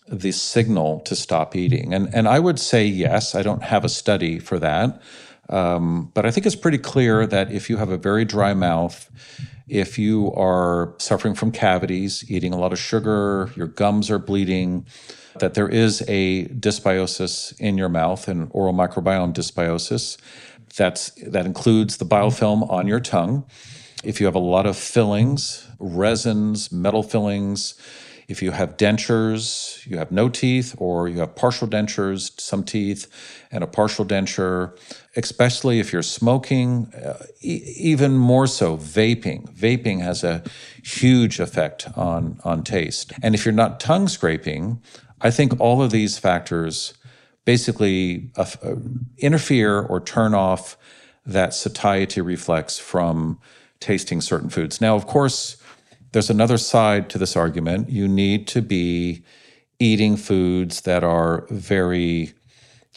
the 0.06 0.32
signal 0.32 1.00
to 1.00 1.16
stop 1.16 1.56
eating? 1.56 1.92
And 1.92 2.14
and 2.14 2.28
I 2.28 2.38
would 2.38 2.60
say 2.60 2.86
yes. 2.86 3.34
I 3.34 3.42
don't 3.42 3.64
have 3.64 3.84
a 3.84 3.88
study 3.88 4.38
for 4.38 4.58
that, 4.60 5.00
um, 5.48 6.10
but 6.14 6.26
I 6.26 6.30
think 6.30 6.46
it's 6.46 6.56
pretty 6.56 6.78
clear 6.78 7.26
that 7.26 7.52
if 7.52 7.68
you 7.68 7.76
have 7.76 7.90
a 7.90 7.98
very 7.98 8.24
dry 8.24 8.54
mouth, 8.54 9.10
if 9.68 9.98
you 9.98 10.32
are 10.34 10.94
suffering 10.98 11.34
from 11.34 11.50
cavities, 11.50 12.24
eating 12.30 12.52
a 12.52 12.58
lot 12.58 12.72
of 12.72 12.78
sugar, 12.78 13.50
your 13.56 13.66
gums 13.66 14.10
are 14.10 14.18
bleeding, 14.18 14.86
that 15.38 15.54
there 15.54 15.68
is 15.68 16.02
a 16.06 16.46
dysbiosis 16.46 17.58
in 17.58 17.76
your 17.76 17.88
mouth, 17.88 18.28
an 18.28 18.48
oral 18.52 18.74
microbiome 18.74 19.32
dysbiosis 19.32 20.16
that's 20.76 21.10
that 21.26 21.46
includes 21.46 21.98
the 21.98 22.04
biofilm 22.04 22.68
on 22.70 22.86
your 22.86 23.00
tongue. 23.00 23.44
If 24.02 24.20
you 24.20 24.26
have 24.26 24.34
a 24.34 24.40
lot 24.40 24.66
of 24.66 24.76
fillings, 24.76 25.66
resins, 25.78 26.70
metal 26.72 27.02
fillings. 27.02 27.74
If 28.26 28.42
you 28.42 28.52
have 28.52 28.76
dentures, 28.76 29.84
you 29.86 29.98
have 29.98 30.10
no 30.10 30.28
teeth, 30.28 30.74
or 30.78 31.08
you 31.08 31.20
have 31.20 31.34
partial 31.34 31.68
dentures, 31.68 32.40
some 32.40 32.64
teeth, 32.64 33.06
and 33.50 33.62
a 33.62 33.66
partial 33.66 34.04
denture, 34.04 34.78
especially 35.16 35.78
if 35.78 35.92
you're 35.92 36.02
smoking, 36.02 36.92
uh, 36.94 37.24
e- 37.40 37.62
even 37.76 38.16
more 38.16 38.46
so 38.46 38.76
vaping. 38.76 39.54
Vaping 39.54 40.00
has 40.00 40.24
a 40.24 40.42
huge 40.82 41.38
effect 41.38 41.88
on, 41.96 42.40
on 42.44 42.62
taste. 42.62 43.12
And 43.22 43.34
if 43.34 43.44
you're 43.44 43.52
not 43.52 43.78
tongue 43.78 44.08
scraping, 44.08 44.80
I 45.20 45.30
think 45.30 45.60
all 45.60 45.82
of 45.82 45.90
these 45.90 46.18
factors 46.18 46.94
basically 47.44 48.30
uh, 48.36 48.46
interfere 49.18 49.80
or 49.80 50.00
turn 50.00 50.34
off 50.34 50.76
that 51.26 51.54
satiety 51.54 52.20
reflex 52.20 52.78
from 52.78 53.38
tasting 53.80 54.20
certain 54.20 54.48
foods. 54.48 54.80
Now, 54.80 54.96
of 54.96 55.06
course, 55.06 55.56
there's 56.14 56.30
another 56.30 56.58
side 56.58 57.10
to 57.10 57.18
this 57.18 57.36
argument. 57.36 57.90
You 57.90 58.06
need 58.06 58.46
to 58.48 58.62
be 58.62 59.24
eating 59.80 60.16
foods 60.16 60.82
that 60.82 61.02
are 61.02 61.44
very, 61.50 62.32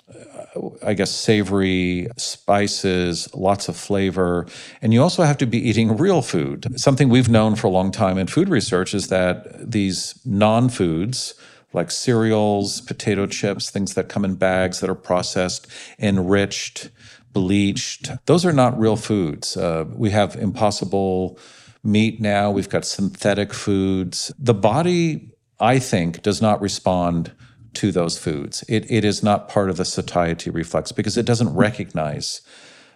uh, 0.07 0.69
I 0.85 0.93
guess, 0.93 1.09
savory, 1.09 2.09
spices, 2.15 3.27
lots 3.33 3.69
of 3.69 3.75
flavor. 3.75 4.45
And 4.83 4.93
you 4.93 5.01
also 5.01 5.23
have 5.23 5.37
to 5.39 5.47
be 5.47 5.57
eating 5.57 5.97
real 5.97 6.21
food. 6.21 6.79
Something 6.79 7.09
we've 7.09 7.27
known 7.27 7.55
for 7.55 7.65
a 7.65 7.71
long 7.71 7.91
time 7.91 8.19
in 8.19 8.27
food 8.27 8.49
research 8.49 8.93
is 8.93 9.07
that 9.07 9.71
these 9.71 10.21
non 10.23 10.69
foods, 10.69 11.33
like 11.73 11.89
cereals, 11.89 12.81
potato 12.81 13.25
chips, 13.25 13.71
things 13.71 13.95
that 13.95 14.09
come 14.09 14.25
in 14.25 14.35
bags 14.35 14.79
that 14.79 14.91
are 14.91 14.95
processed, 14.95 15.65
enriched, 15.97 16.91
bleached. 17.33 18.11
Those 18.27 18.45
are 18.45 18.53
not 18.53 18.79
real 18.79 18.95
foods. 18.95 19.57
Uh, 19.57 19.85
we 19.95 20.11
have 20.11 20.35
impossible 20.35 21.39
meat 21.87 22.19
now, 22.19 22.51
we've 22.51 22.69
got 22.69 22.85
synthetic 22.85 23.53
foods. 23.53 24.31
The 24.37 24.53
body, 24.53 25.31
I 25.59 25.79
think, 25.79 26.21
does 26.21 26.41
not 26.41 26.61
respond 26.61 27.31
to 27.75 27.91
those 27.91 28.17
foods. 28.17 28.63
It, 28.67 28.89
it 28.91 29.05
is 29.05 29.23
not 29.23 29.49
part 29.49 29.69
of 29.69 29.77
the 29.77 29.85
satiety 29.85 30.49
reflex 30.49 30.91
because 30.91 31.17
it 31.17 31.25
doesn't 31.25 31.55
recognize 31.55 32.41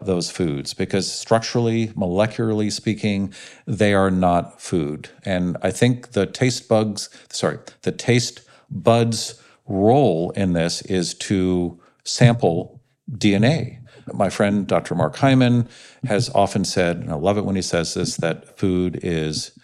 those 0.01 0.29
foods 0.29 0.73
because 0.73 1.11
structurally, 1.11 1.87
molecularly 1.89 2.71
speaking, 2.71 3.33
they 3.65 3.93
are 3.93 4.11
not 4.11 4.59
food. 4.59 5.09
And 5.23 5.57
I 5.61 5.71
think 5.71 6.11
the 6.11 6.25
taste 6.25 6.67
bugs, 6.67 7.09
sorry, 7.29 7.59
the 7.83 7.91
taste 7.91 8.41
buds 8.69 9.41
role 9.67 10.31
in 10.31 10.53
this 10.53 10.81
is 10.83 11.13
to 11.13 11.79
sample 12.03 12.80
DNA. 13.11 13.79
My 14.13 14.29
friend 14.29 14.67
Dr. 14.67 14.95
Mark 14.95 15.15
Hyman 15.17 15.67
has 16.05 16.29
often 16.29 16.65
said, 16.65 16.97
and 16.97 17.11
I 17.11 17.15
love 17.15 17.37
it 17.37 17.45
when 17.45 17.55
he 17.55 17.61
says 17.61 17.93
this, 17.93 18.17
that 18.17 18.57
food 18.57 18.99
is 19.03 19.57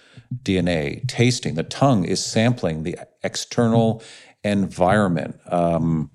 DNA, 0.43 1.07
tasting. 1.07 1.55
The 1.55 1.63
tongue 1.63 2.05
is 2.05 2.23
sampling 2.23 2.83
the 2.83 2.97
external 3.23 4.03
environment 4.43 5.39
um, 5.47 6.11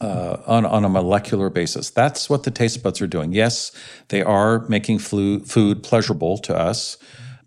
uh, 0.00 0.38
on, 0.46 0.66
on 0.66 0.84
a 0.84 0.88
molecular 0.88 1.48
basis. 1.48 1.90
That's 1.90 2.28
what 2.28 2.42
the 2.42 2.50
taste 2.50 2.82
buds 2.82 3.00
are 3.00 3.06
doing. 3.06 3.32
Yes, 3.32 3.72
they 4.08 4.22
are 4.22 4.66
making 4.68 4.98
flu- 4.98 5.40
food 5.44 5.82
pleasurable 5.82 6.38
to 6.38 6.56
us 6.56 6.98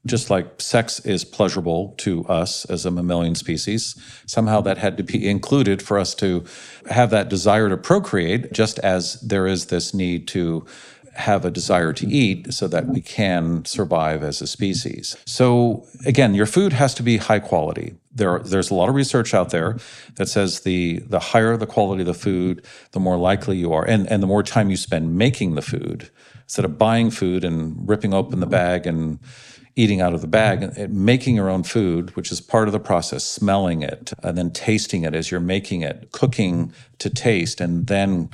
just 0.10 0.30
like 0.30 0.60
sex 0.60 1.00
is 1.02 1.24
pleasurable 1.24 1.94
to 1.98 2.26
us 2.26 2.66
as 2.66 2.86
a 2.86 2.92
mammalian 2.92 3.36
species, 3.36 3.96
somehow 4.26 4.62
that 4.62 4.78
had 4.78 4.98
to 4.98 5.04
be 5.04 5.28
included 5.28 5.82
for 5.82 5.98
us 5.98 6.14
to 6.16 6.44
have 6.90 7.10
that 7.12 7.30
desire 7.30 7.70
to 7.70 7.78
procreate, 7.78 8.52
just 8.52 8.80
as 8.80 9.22
there 9.22 9.48
is 9.48 9.68
this 9.68 9.94
need 9.94 10.28
to 10.30 10.66
have 11.14 11.44
a 11.44 11.52
desire 11.52 11.92
to 11.92 12.08
eat 12.08 12.54
so 12.54 12.68
that 12.68 12.88
we 12.88 13.02
can 13.02 13.66
survive 13.66 14.24
as 14.24 14.42
a 14.42 14.48
species. 14.48 15.18
So 15.26 15.86
again, 16.06 16.34
your 16.34 16.46
food 16.46 16.72
has 16.74 16.94
to 16.96 17.04
be 17.04 17.18
high 17.18 17.40
quality. 17.40 17.96
There, 18.14 18.40
there's 18.40 18.72
a 18.72 18.76
lot 18.76 18.90
of 18.90 18.96
research 18.96 19.34
out 19.34 19.50
there 19.50 19.78
that 20.16 20.28
says 20.28 20.62
the 20.62 21.00
the 21.00 21.20
higher 21.20 21.58
the 21.58 21.66
quality 21.66 22.02
of 22.02 22.08
the 22.08 22.14
food, 22.14 22.66
the 22.92 23.00
more 23.00 23.18
likely 23.18 23.58
you 23.58 23.74
are, 23.74 23.86
and 23.86 24.08
and 24.08 24.24
the 24.24 24.28
more 24.28 24.44
time 24.44 24.70
you 24.70 24.78
spend 24.78 25.18
making 25.18 25.56
the 25.56 25.62
food 25.62 26.10
instead 26.44 26.66
of 26.66 26.78
buying 26.78 27.12
food 27.12 27.44
and 27.44 27.88
ripping 27.88 28.14
open 28.14 28.40
the 28.40 28.48
bag 28.48 28.88
and 28.88 29.20
eating 29.76 30.02
out 30.02 30.14
of 30.14 30.22
the 30.22 30.28
bag, 30.28 30.64
and 30.64 30.94
making 30.94 31.36
your 31.36 31.50
own 31.50 31.64
food, 31.64 32.16
which 32.16 32.32
is 32.32 32.42
part 32.42 32.68
of 32.68 32.72
the 32.72 32.80
process, 32.80 33.24
smelling 33.24 33.82
it, 33.82 34.14
and 34.24 34.38
then 34.38 34.52
tasting 34.52 35.04
it 35.04 35.16
as 35.16 35.32
you're 35.32 35.40
making 35.40 35.82
it, 35.82 36.12
cooking 36.12 36.74
to 36.98 37.10
taste, 37.10 37.62
and 37.62 37.88
then 37.88 38.30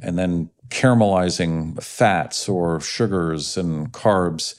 and 0.00 0.18
then 0.18 0.50
caramelizing 0.68 1.80
fats 1.82 2.48
or 2.48 2.80
sugars 2.80 3.56
and 3.56 3.92
carbs 3.92 4.54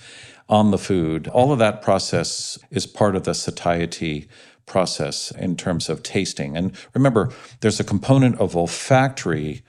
on 0.48 0.72
the 0.72 0.78
food. 0.78 1.28
All 1.28 1.52
of 1.52 1.60
that 1.60 1.82
process 1.82 2.58
is 2.70 2.86
part 2.86 3.16
of 3.16 3.24
the 3.24 3.34
satiety 3.34 4.30
process 4.66 5.32
in 5.32 5.58
terms 5.58 5.90
of 5.90 6.04
tasting. 6.04 6.56
And 6.56 6.74
remember, 6.94 7.32
there's 7.62 7.80
a 7.80 7.84
component 7.84 8.40
of 8.40 8.56
olfactory 8.56 9.64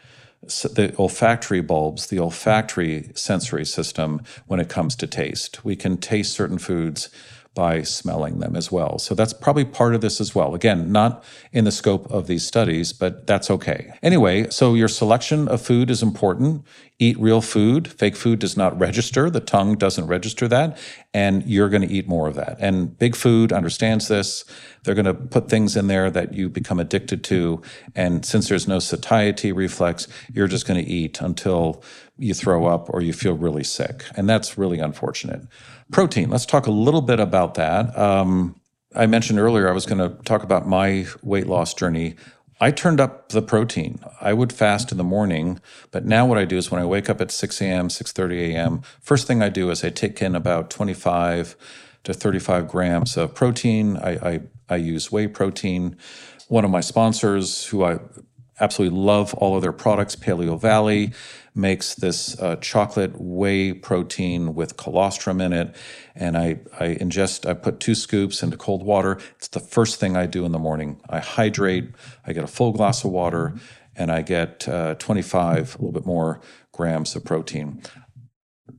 the 0.46 0.94
olfactory 0.98 1.60
bulbs, 1.60 2.06
the 2.06 2.18
olfactory 2.18 3.10
sensory 3.14 3.64
system 3.64 4.22
when 4.46 4.60
it 4.60 4.68
comes 4.68 4.96
to 4.96 5.06
taste. 5.06 5.64
We 5.64 5.76
can 5.76 5.96
taste 5.96 6.32
certain 6.32 6.58
foods 6.58 7.08
by 7.54 7.82
smelling 7.82 8.40
them 8.40 8.56
as 8.56 8.72
well. 8.72 8.98
So 8.98 9.14
that's 9.14 9.32
probably 9.32 9.64
part 9.64 9.94
of 9.94 10.00
this 10.00 10.20
as 10.20 10.34
well. 10.34 10.54
Again, 10.54 10.90
not 10.90 11.22
in 11.52 11.64
the 11.64 11.70
scope 11.70 12.10
of 12.10 12.26
these 12.26 12.44
studies, 12.44 12.92
but 12.92 13.26
that's 13.26 13.50
okay. 13.50 13.92
Anyway, 14.02 14.50
so 14.50 14.74
your 14.74 14.88
selection 14.88 15.46
of 15.46 15.62
food 15.62 15.88
is 15.88 16.02
important. 16.02 16.64
Eat 16.98 17.18
real 17.18 17.40
food. 17.40 17.88
Fake 17.88 18.16
food 18.16 18.40
does 18.40 18.56
not 18.56 18.78
register. 18.78 19.30
The 19.30 19.40
tongue 19.40 19.76
doesn't 19.76 20.06
register 20.06 20.48
that. 20.48 20.78
And 21.12 21.44
you're 21.46 21.68
going 21.68 21.86
to 21.86 21.92
eat 21.92 22.08
more 22.08 22.26
of 22.26 22.34
that. 22.34 22.56
And 22.58 22.98
big 22.98 23.14
food 23.14 23.52
understands 23.52 24.08
this. 24.08 24.44
They're 24.82 24.94
going 24.94 25.04
to 25.04 25.14
put 25.14 25.48
things 25.48 25.76
in 25.76 25.86
there 25.86 26.10
that 26.10 26.34
you 26.34 26.48
become 26.48 26.80
addicted 26.80 27.22
to. 27.24 27.62
And 27.94 28.24
since 28.24 28.48
there's 28.48 28.68
no 28.68 28.80
satiety 28.80 29.52
reflex, 29.52 30.08
you're 30.32 30.48
just 30.48 30.66
going 30.66 30.84
to 30.84 30.90
eat 30.90 31.20
until 31.20 31.82
you 32.16 32.34
throw 32.34 32.66
up 32.66 32.88
or 32.90 33.00
you 33.00 33.12
feel 33.12 33.34
really 33.34 33.64
sick. 33.64 34.04
And 34.16 34.28
that's 34.28 34.56
really 34.56 34.78
unfortunate. 34.78 35.42
Protein, 35.92 36.30
let's 36.30 36.46
talk 36.46 36.66
a 36.66 36.70
little 36.70 37.02
bit 37.02 37.20
about 37.20 37.54
that. 37.54 37.96
Um, 37.98 38.60
I 38.94 39.06
mentioned 39.06 39.38
earlier 39.38 39.68
I 39.68 39.72
was 39.72 39.86
going 39.86 39.98
to 39.98 40.22
talk 40.24 40.42
about 40.42 40.66
my 40.66 41.06
weight 41.22 41.46
loss 41.46 41.74
journey. 41.74 42.16
I 42.60 42.70
turned 42.70 43.00
up 43.00 43.30
the 43.30 43.42
protein. 43.42 44.00
I 44.20 44.32
would 44.32 44.52
fast 44.52 44.92
in 44.92 44.98
the 44.98 45.04
morning, 45.04 45.60
but 45.90 46.04
now 46.04 46.26
what 46.26 46.38
I 46.38 46.44
do 46.44 46.56
is 46.56 46.70
when 46.70 46.80
I 46.80 46.86
wake 46.86 47.10
up 47.10 47.20
at 47.20 47.30
6 47.30 47.60
a.m., 47.60 47.88
6:30 47.88 48.52
a.m., 48.52 48.82
first 49.00 49.26
thing 49.26 49.42
I 49.42 49.48
do 49.48 49.70
is 49.70 49.84
I 49.84 49.90
take 49.90 50.22
in 50.22 50.34
about 50.34 50.70
25 50.70 51.56
to 52.04 52.14
35 52.14 52.68
grams 52.68 53.16
of 53.16 53.34
protein. 53.34 53.96
I, 53.96 54.10
I, 54.10 54.40
I 54.68 54.76
use 54.76 55.10
whey 55.10 55.26
protein. 55.26 55.96
One 56.48 56.64
of 56.64 56.70
my 56.70 56.80
sponsors, 56.80 57.66
who 57.66 57.84
I 57.84 57.98
absolutely 58.60 58.98
love 58.98 59.34
all 59.34 59.56
of 59.56 59.62
their 59.62 59.72
products, 59.72 60.16
Paleovalley, 60.16 61.14
makes 61.54 61.94
this 61.94 62.38
uh, 62.40 62.56
chocolate 62.56 63.20
whey 63.20 63.72
protein 63.72 64.54
with 64.54 64.76
colostrum 64.76 65.40
in 65.40 65.52
it. 65.52 65.74
And 66.14 66.36
I, 66.36 66.60
I 66.78 66.96
ingest, 66.96 67.48
I 67.48 67.54
put 67.54 67.80
two 67.80 67.94
scoops 67.94 68.42
into 68.42 68.56
cold 68.56 68.84
water. 68.84 69.18
It's 69.36 69.48
the 69.48 69.60
first 69.60 70.00
thing 70.00 70.16
I 70.16 70.26
do 70.26 70.44
in 70.44 70.52
the 70.52 70.58
morning. 70.58 71.00
I 71.08 71.20
hydrate, 71.20 71.90
I 72.26 72.32
get 72.32 72.44
a 72.44 72.48
full 72.48 72.72
glass 72.72 73.04
of 73.04 73.10
water, 73.10 73.54
and 73.96 74.10
I 74.10 74.22
get 74.22 74.68
uh, 74.68 74.94
25, 74.96 75.74
a 75.74 75.78
little 75.78 75.92
bit 75.92 76.06
more 76.06 76.40
grams 76.72 77.14
of 77.14 77.24
protein. 77.24 77.80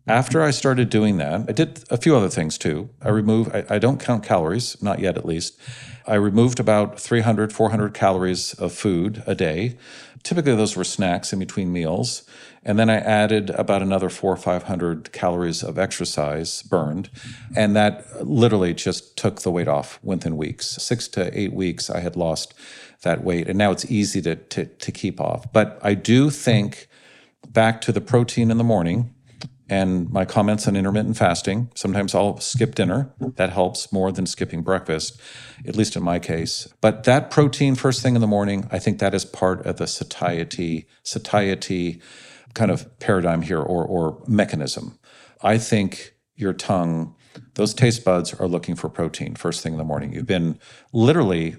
After 0.07 0.43
I 0.43 0.51
started 0.51 0.89
doing 0.89 1.17
that, 1.17 1.45
I 1.47 1.51
did 1.51 1.83
a 1.89 1.97
few 1.97 2.15
other 2.15 2.29
things 2.29 2.57
too. 2.57 2.89
I 3.01 3.09
removed, 3.09 3.55
I, 3.55 3.65
I 3.69 3.79
don't 3.79 3.99
count 3.99 4.23
calories, 4.23 4.81
not 4.81 4.99
yet 4.99 5.17
at 5.17 5.25
least. 5.25 5.59
I 6.07 6.15
removed 6.15 6.59
about 6.59 6.99
300, 6.99 7.51
400 7.51 7.93
calories 7.93 8.53
of 8.55 8.71
food 8.71 9.23
a 9.25 9.33
day. 9.33 9.77
Typically, 10.21 10.55
those 10.55 10.75
were 10.75 10.83
snacks 10.83 11.33
in 11.33 11.39
between 11.39 11.73
meals. 11.73 12.23
And 12.63 12.77
then 12.77 12.89
I 12.89 12.97
added 12.97 13.51
about 13.51 13.81
another 13.81 14.09
four 14.09 14.33
or 14.33 14.37
500 14.37 15.11
calories 15.11 15.63
of 15.63 15.79
exercise 15.79 16.61
burned. 16.63 17.09
And 17.55 17.75
that 17.75 18.25
literally 18.25 18.75
just 18.75 19.17
took 19.17 19.41
the 19.41 19.51
weight 19.51 19.67
off 19.67 19.99
within 20.03 20.37
weeks. 20.37 20.67
Six 20.67 21.07
to 21.09 21.39
eight 21.39 21.53
weeks, 21.53 21.89
I 21.89 21.99
had 21.99 22.15
lost 22.15 22.53
that 23.01 23.23
weight. 23.23 23.47
And 23.47 23.57
now 23.57 23.71
it's 23.71 23.85
easy 23.85 24.21
to, 24.23 24.35
to, 24.35 24.65
to 24.65 24.91
keep 24.91 25.19
off. 25.19 25.51
But 25.51 25.79
I 25.81 25.95
do 25.95 26.29
think 26.29 26.87
back 27.47 27.81
to 27.81 27.91
the 27.91 28.01
protein 28.01 28.51
in 28.51 28.57
the 28.57 28.63
morning 28.63 29.14
and 29.69 30.09
my 30.11 30.25
comments 30.25 30.67
on 30.67 30.75
intermittent 30.75 31.17
fasting. 31.17 31.71
Sometimes 31.75 32.13
I'll 32.13 32.39
skip 32.39 32.75
dinner. 32.75 33.11
That 33.19 33.51
helps 33.51 33.91
more 33.91 34.11
than 34.11 34.25
skipping 34.25 34.61
breakfast, 34.61 35.19
at 35.67 35.75
least 35.75 35.95
in 35.95 36.03
my 36.03 36.19
case. 36.19 36.67
But 36.81 37.03
that 37.05 37.31
protein 37.31 37.75
first 37.75 38.03
thing 38.03 38.15
in 38.15 38.21
the 38.21 38.27
morning, 38.27 38.67
I 38.71 38.79
think 38.79 38.99
that 38.99 39.13
is 39.13 39.25
part 39.25 39.65
of 39.65 39.77
the 39.77 39.87
satiety, 39.87 40.87
satiety 41.03 42.01
kind 42.53 42.71
of 42.71 42.99
paradigm 42.99 43.41
here 43.41 43.59
or, 43.59 43.83
or 43.83 44.23
mechanism. 44.27 44.99
I 45.41 45.57
think 45.57 46.13
your 46.35 46.53
tongue, 46.53 47.15
those 47.55 47.73
taste 47.73 48.05
buds 48.05 48.33
are 48.33 48.47
looking 48.47 48.75
for 48.75 48.89
protein 48.89 49.35
first 49.35 49.61
thing 49.61 49.73
in 49.73 49.77
the 49.77 49.83
morning. 49.83 50.13
You've 50.13 50.25
been 50.25 50.59
literally 50.93 51.57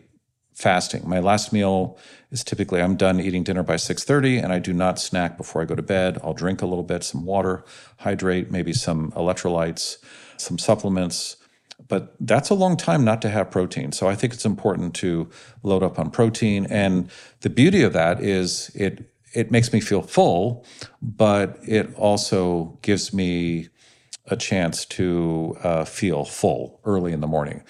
fasting. 0.56 1.06
My 1.06 1.20
last 1.20 1.52
meal 1.52 1.98
is 2.30 2.42
typically 2.42 2.80
I'm 2.80 2.96
done 2.96 3.20
eating 3.20 3.44
dinner 3.44 3.62
by 3.62 3.76
6:30 3.76 4.42
and 4.42 4.52
I 4.54 4.58
do 4.58 4.72
not 4.72 4.98
snack 4.98 5.36
before 5.36 5.60
I 5.60 5.66
go 5.66 5.74
to 5.74 5.82
bed. 5.82 6.18
I'll 6.24 6.32
drink 6.32 6.62
a 6.62 6.66
little 6.66 6.82
bit, 6.82 7.04
some 7.04 7.26
water, 7.26 7.62
hydrate, 7.98 8.50
maybe 8.50 8.72
some 8.72 9.12
electrolytes, 9.12 9.98
some 10.38 10.58
supplements, 10.58 11.36
but 11.88 12.14
that's 12.20 12.48
a 12.48 12.54
long 12.54 12.78
time 12.78 13.04
not 13.04 13.20
to 13.22 13.28
have 13.28 13.50
protein. 13.50 13.92
So 13.92 14.08
I 14.08 14.14
think 14.14 14.32
it's 14.32 14.46
important 14.46 14.94
to 14.96 15.28
load 15.62 15.82
up 15.82 15.98
on 15.98 16.10
protein. 16.10 16.66
And 16.70 17.10
the 17.42 17.50
beauty 17.50 17.82
of 17.82 17.92
that 17.92 18.20
is 18.22 18.70
it 18.74 19.12
it 19.34 19.50
makes 19.50 19.74
me 19.74 19.80
feel 19.80 20.00
full, 20.00 20.64
but 21.02 21.58
it 21.62 21.94
also 21.96 22.78
gives 22.80 23.12
me 23.12 23.68
a 24.28 24.36
chance 24.36 24.86
to 24.86 25.58
uh, 25.62 25.84
feel 25.84 26.24
full 26.24 26.80
early 26.86 27.12
in 27.12 27.20
the 27.20 27.26
morning. 27.26 27.62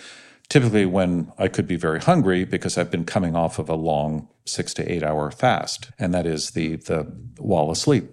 Typically, 0.49 0.87
when 0.87 1.33
I 1.39 1.49
could 1.49 1.67
be 1.67 1.77
very 1.77 2.01
hungry 2.01 2.45
because 2.45 2.79
I've 2.79 2.91
been 2.91 3.05
coming 3.05 3.35
off 3.35 3.59
of 3.59 3.69
a 3.69 3.75
long 3.75 4.29
six 4.45 4.73
to 4.75 4.91
eight 4.91 5.03
hour 5.03 5.31
fast, 5.31 5.91
and 5.99 6.15
that 6.15 6.27
is 6.27 6.51
the 6.53 6.77
the 6.77 7.03
while 7.39 7.71
asleep. 7.71 8.11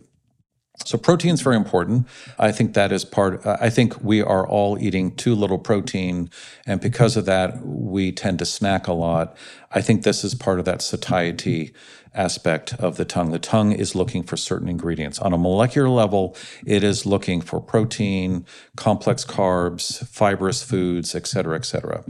So 0.86 0.98
protein 0.98 1.36
is 1.36 1.42
very 1.42 1.56
important. 1.56 2.08
I 2.40 2.52
think 2.52 2.74
that 2.74 2.92
is 2.92 3.06
part. 3.06 3.46
I 3.46 3.70
think 3.70 4.04
we 4.04 4.22
are 4.22 4.48
all 4.48 4.80
eating 4.80 5.16
too 5.16 5.36
little 5.36 5.60
protein, 5.60 6.32
and 6.66 6.82
because 6.82 7.16
of 7.16 7.26
that, 7.26 7.64
we 7.64 8.12
tend 8.12 8.40
to 8.40 8.46
snack 8.46 8.88
a 8.88 8.94
lot. 8.94 9.38
I 9.72 9.82
think 9.82 10.04
this 10.04 10.24
is 10.24 10.34
part 10.34 10.58
of 10.58 10.66
that 10.66 10.82
satiety 10.82 11.74
aspect 12.16 12.74
of 12.76 12.98
the 12.98 13.06
tongue. 13.06 13.32
The 13.32 13.40
tongue 13.40 13.72
is 13.72 13.96
looking 13.96 14.24
for 14.24 14.38
certain 14.38 14.70
ingredients 14.70 15.20
on 15.20 15.34
a 15.34 15.38
molecular 15.38 15.90
level. 15.90 16.36
It 16.66 16.84
is 16.84 17.06
looking 17.06 17.42
for 17.42 17.60
protein, 17.60 18.46
complex 18.76 19.26
carbs, 19.26 20.08
fibrous 20.08 20.64
foods, 20.64 21.16
et 21.16 21.28
cetera, 21.28 21.56
et 21.56 21.66
cetera. 21.66 22.04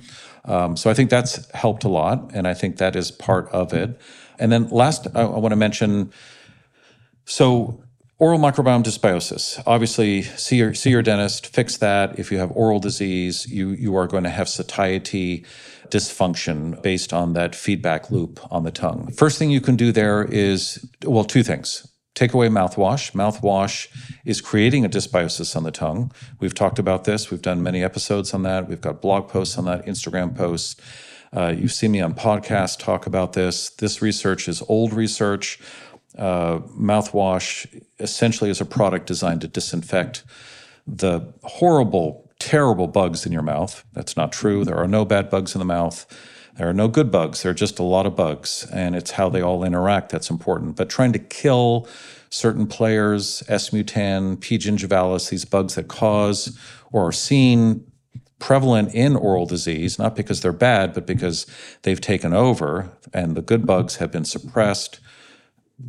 Um, 0.45 0.75
so 0.75 0.89
I 0.89 0.93
think 0.93 1.09
that's 1.09 1.49
helped 1.51 1.83
a 1.83 1.89
lot, 1.89 2.31
and 2.33 2.47
I 2.47 2.53
think 2.53 2.77
that 2.77 2.95
is 2.95 3.11
part 3.11 3.49
of 3.49 3.73
it. 3.73 3.99
And 4.39 4.51
then 4.51 4.67
last, 4.69 5.07
I, 5.15 5.21
I 5.21 5.39
want 5.39 5.51
to 5.51 5.57
mention. 5.57 6.11
So 7.25 7.82
Oral 8.23 8.39
microbiome 8.39 8.83
dysbiosis. 8.83 9.61
Obviously, 9.67 10.21
see 10.21 10.55
your, 10.55 10.73
see 10.73 10.91
your 10.91 11.01
dentist, 11.01 11.47
fix 11.47 11.75
that. 11.75 12.17
If 12.17 12.31
you 12.31 12.37
have 12.37 12.51
oral 12.51 12.79
disease, 12.79 13.45
you, 13.51 13.71
you 13.71 13.97
are 13.97 14.07
going 14.07 14.23
to 14.23 14.29
have 14.29 14.47
satiety 14.47 15.45
dysfunction 15.89 16.81
based 16.81 17.11
on 17.11 17.33
that 17.33 17.53
feedback 17.53 18.09
loop 18.11 18.39
on 18.49 18.63
the 18.63 18.71
tongue. 18.71 19.11
First 19.11 19.37
thing 19.37 19.51
you 19.51 19.59
can 19.59 19.75
do 19.75 19.91
there 19.91 20.23
is, 20.23 20.89
well, 21.05 21.25
two 21.25 21.43
things. 21.43 21.85
Take 22.15 22.33
away 22.33 22.47
mouthwash. 22.47 23.11
Mouthwash 23.11 23.89
is 24.23 24.39
creating 24.39 24.85
a 24.85 24.89
dysbiosis 24.89 25.57
on 25.57 25.63
the 25.63 25.71
tongue. 25.71 26.09
We've 26.39 26.55
talked 26.55 26.79
about 26.79 27.03
this. 27.03 27.29
We've 27.29 27.41
done 27.41 27.61
many 27.61 27.83
episodes 27.83 28.33
on 28.33 28.43
that. 28.43 28.69
We've 28.69 28.79
got 28.79 29.01
blog 29.01 29.27
posts 29.27 29.57
on 29.57 29.65
that, 29.65 29.85
Instagram 29.85 30.33
posts. 30.33 30.77
Uh, 31.35 31.53
you've 31.57 31.73
seen 31.73 31.91
me 31.91 31.99
on 31.99 32.13
podcasts 32.13 32.79
talk 32.79 33.05
about 33.05 33.33
this. 33.33 33.71
This 33.71 34.01
research 34.01 34.47
is 34.47 34.63
old 34.69 34.93
research 34.93 35.59
uh, 36.17 36.59
mouthwash 36.77 37.81
essentially 37.99 38.49
is 38.49 38.61
a 38.61 38.65
product 38.65 39.07
designed 39.07 39.41
to 39.41 39.47
disinfect 39.47 40.23
the 40.85 41.33
horrible, 41.43 42.29
terrible 42.39 42.87
bugs 42.87 43.25
in 43.25 43.31
your 43.31 43.41
mouth. 43.41 43.83
That's 43.93 44.17
not 44.17 44.31
true. 44.31 44.63
There 44.65 44.77
are 44.77 44.87
no 44.87 45.05
bad 45.05 45.29
bugs 45.29 45.55
in 45.55 45.59
the 45.59 45.65
mouth. 45.65 46.05
There 46.57 46.69
are 46.69 46.73
no 46.73 46.87
good 46.87 47.11
bugs. 47.11 47.41
There 47.41 47.51
are 47.51 47.55
just 47.55 47.79
a 47.79 47.83
lot 47.83 48.05
of 48.05 48.15
bugs, 48.15 48.67
and 48.71 48.95
it's 48.95 49.11
how 49.11 49.29
they 49.29 49.41
all 49.41 49.63
interact 49.63 50.11
that's 50.11 50.29
important. 50.29 50.75
But 50.75 50.89
trying 50.89 51.13
to 51.13 51.19
kill 51.19 51.87
certain 52.29 52.67
players, 52.67 53.43
S. 53.47 53.71
mutan, 53.71 54.39
P. 54.39 54.57
gingivalis, 54.57 55.29
these 55.29 55.45
bugs 55.45 55.75
that 55.75 55.87
cause 55.87 56.57
or 56.91 57.07
are 57.07 57.11
seen 57.11 57.85
prevalent 58.37 58.93
in 58.93 59.15
oral 59.15 59.45
disease, 59.45 59.97
not 59.97 60.15
because 60.15 60.41
they're 60.41 60.51
bad, 60.51 60.93
but 60.93 61.07
because 61.07 61.47
they've 61.83 62.01
taken 62.01 62.33
over 62.33 62.91
and 63.13 63.35
the 63.35 63.41
good 63.41 63.65
bugs 63.65 63.95
have 63.95 64.11
been 64.11 64.25
suppressed 64.25 64.99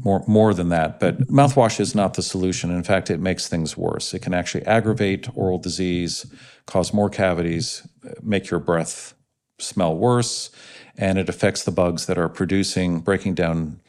more 0.03 0.25
more 0.27 0.55
than 0.55 0.69
that. 0.71 1.01
But 1.01 1.29
mouthwash 1.29 1.81
is 1.81 1.95
not 1.95 2.15
the 2.15 2.23
solution. 2.23 2.71
In 2.71 2.83
fact, 2.83 3.11
it 3.11 3.21
makes 3.21 3.49
things 3.49 3.77
worse. 3.77 4.15
It 4.15 4.21
can 4.21 4.35
actually 4.35 4.65
aggravate 4.67 5.29
oral 5.37 5.59
disease, 5.59 6.27
cause 6.67 6.93
more 6.93 7.11
cavities, 7.11 7.87
make 8.23 8.51
your 8.51 8.61
breath 8.61 9.15
smell 9.59 9.97
worse, 9.97 10.51
and 10.97 11.19
it 11.19 11.29
affects 11.29 11.65
the 11.65 11.71
bugs 11.71 12.07
that 12.07 12.19
are 12.19 12.29
producing, 12.29 13.01
breaking 13.01 13.35
down 13.35 13.81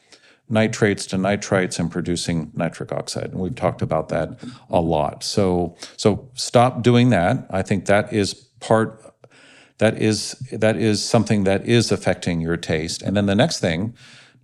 nitrates 0.47 1.07
to 1.07 1.17
nitrites 1.17 1.79
and 1.79 1.91
producing 1.91 2.51
nitric 2.53 2.91
oxide. 2.91 3.31
And 3.31 3.39
we've 3.39 3.55
talked 3.55 3.81
about 3.81 4.09
that 4.09 4.37
a 4.69 4.79
lot. 4.79 5.23
So 5.23 5.75
so 5.97 6.29
stop 6.33 6.83
doing 6.83 7.09
that. 7.09 7.47
I 7.49 7.61
think 7.61 7.85
that 7.85 8.13
is 8.13 8.33
part 8.59 9.01
that 9.79 10.01
is 10.01 10.33
that 10.51 10.77
is 10.77 11.03
something 11.03 11.43
that 11.45 11.65
is 11.65 11.91
affecting 11.91 12.41
your 12.41 12.57
taste. 12.57 13.01
And 13.01 13.17
then 13.17 13.25
the 13.25 13.35
next 13.35 13.59
thing 13.59 13.95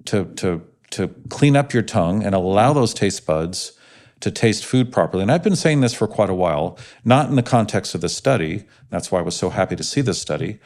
to 0.06 0.26
to 0.36 0.63
to 0.91 1.10
clean 1.30 1.56
up 1.56 1.73
your 1.73 1.84
tongue 1.84 2.23
and 2.23 2.36
allow 2.36 2.73
those 2.73 2.93
taste 2.93 3.25
buds 3.25 3.73
to 4.19 4.32
taste 4.32 4.65
food 4.65 4.91
properly. 4.91 5.23
And 5.23 5.32
I've 5.32 5.43
been 5.43 5.56
saying 5.56 5.82
this 5.82 5.93
for 5.93 6.08
quite 6.08 6.30
a 6.30 6.36
while, 6.36 6.77
not 7.04 7.30
in 7.30 7.36
the 7.36 7.43
context 7.43 7.95
of 7.95 8.01
the 8.01 8.10
study. 8.10 8.63
That's 8.89 9.12
why 9.12 9.19
I 9.19 9.23
was 9.23 9.36
so 9.36 9.49
happy 9.49 9.75
to 9.75 9.84
see 9.84 10.01
this 10.01 10.21
study. 10.21 10.60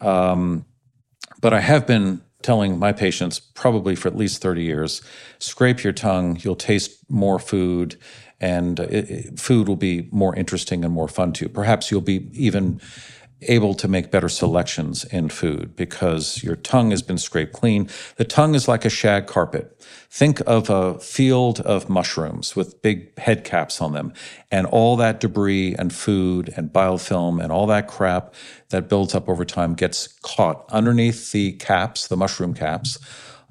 Um, 0.00 0.66
but 1.40 1.54
I 1.54 1.60
have 1.60 1.86
been 1.86 2.22
telling 2.42 2.78
my 2.78 2.92
patients, 2.92 3.38
probably 3.38 3.94
for 3.94 4.08
at 4.08 4.16
least 4.16 4.42
30 4.42 4.62
years, 4.62 5.02
scrape 5.38 5.84
your 5.84 5.92
tongue, 5.92 6.38
you'll 6.40 6.56
taste 6.56 6.98
more 7.10 7.38
food, 7.38 7.96
and 8.40 8.80
it, 8.80 9.10
it, 9.10 9.38
food 9.38 9.68
will 9.68 9.76
be 9.76 10.08
more 10.10 10.34
interesting 10.34 10.84
and 10.84 10.92
more 10.92 11.08
fun 11.08 11.32
to 11.34 11.44
you. 11.44 11.48
Perhaps 11.48 11.90
you'll 11.90 12.00
be 12.00 12.30
even 12.32 12.80
able 13.42 13.74
to 13.74 13.88
make 13.88 14.10
better 14.10 14.28
selections 14.28 15.04
in 15.04 15.28
food 15.28 15.74
because 15.76 16.42
your 16.42 16.56
tongue 16.56 16.90
has 16.90 17.02
been 17.02 17.18
scraped 17.18 17.52
clean. 17.52 17.88
The 18.16 18.24
tongue 18.24 18.54
is 18.54 18.68
like 18.68 18.84
a 18.84 18.90
shag 18.90 19.26
carpet. 19.26 19.76
Think 20.10 20.40
of 20.46 20.68
a 20.68 20.98
field 20.98 21.60
of 21.60 21.88
mushrooms 21.88 22.56
with 22.56 22.82
big 22.82 23.16
head 23.18 23.44
caps 23.44 23.80
on 23.80 23.92
them, 23.92 24.12
and 24.50 24.66
all 24.66 24.96
that 24.96 25.20
debris 25.20 25.74
and 25.78 25.92
food 25.92 26.52
and 26.56 26.72
biofilm 26.72 27.42
and 27.42 27.52
all 27.52 27.66
that 27.68 27.88
crap 27.88 28.34
that 28.70 28.88
builds 28.88 29.14
up 29.14 29.28
over 29.28 29.44
time 29.44 29.74
gets 29.74 30.08
caught 30.22 30.64
underneath 30.70 31.32
the 31.32 31.52
caps, 31.52 32.08
the 32.08 32.16
mushroom 32.16 32.54
caps, 32.54 32.98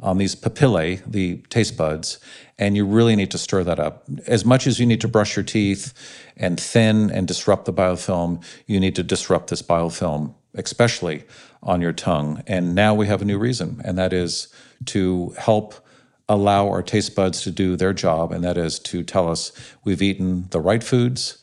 on 0.01 0.17
these 0.17 0.35
papillae, 0.35 1.01
the 1.05 1.37
taste 1.49 1.77
buds, 1.77 2.19
and 2.57 2.75
you 2.75 2.85
really 2.85 3.15
need 3.15 3.31
to 3.31 3.37
stir 3.37 3.63
that 3.63 3.79
up. 3.79 4.05
As 4.27 4.45
much 4.45 4.67
as 4.67 4.79
you 4.79 4.85
need 4.85 5.01
to 5.01 5.07
brush 5.07 5.35
your 5.35 5.43
teeth 5.43 5.93
and 6.37 6.59
thin 6.59 7.09
and 7.11 7.27
disrupt 7.27 7.65
the 7.65 7.73
biofilm, 7.73 8.43
you 8.65 8.79
need 8.79 8.95
to 8.95 9.03
disrupt 9.03 9.49
this 9.49 9.61
biofilm, 9.61 10.33
especially 10.53 11.23
on 11.61 11.81
your 11.81 11.93
tongue. 11.93 12.43
And 12.47 12.75
now 12.75 12.93
we 12.93 13.07
have 13.07 13.21
a 13.21 13.25
new 13.25 13.37
reason, 13.37 13.81
and 13.83 13.97
that 13.97 14.13
is 14.13 14.47
to 14.85 15.33
help 15.37 15.75
allow 16.29 16.67
our 16.67 16.83
taste 16.83 17.15
buds 17.15 17.41
to 17.41 17.51
do 17.51 17.75
their 17.75 17.93
job, 17.93 18.31
and 18.31 18.43
that 18.43 18.57
is 18.57 18.79
to 18.79 19.03
tell 19.03 19.29
us 19.29 19.51
we've 19.83 20.01
eaten 20.01 20.47
the 20.51 20.61
right 20.61 20.83
foods, 20.83 21.39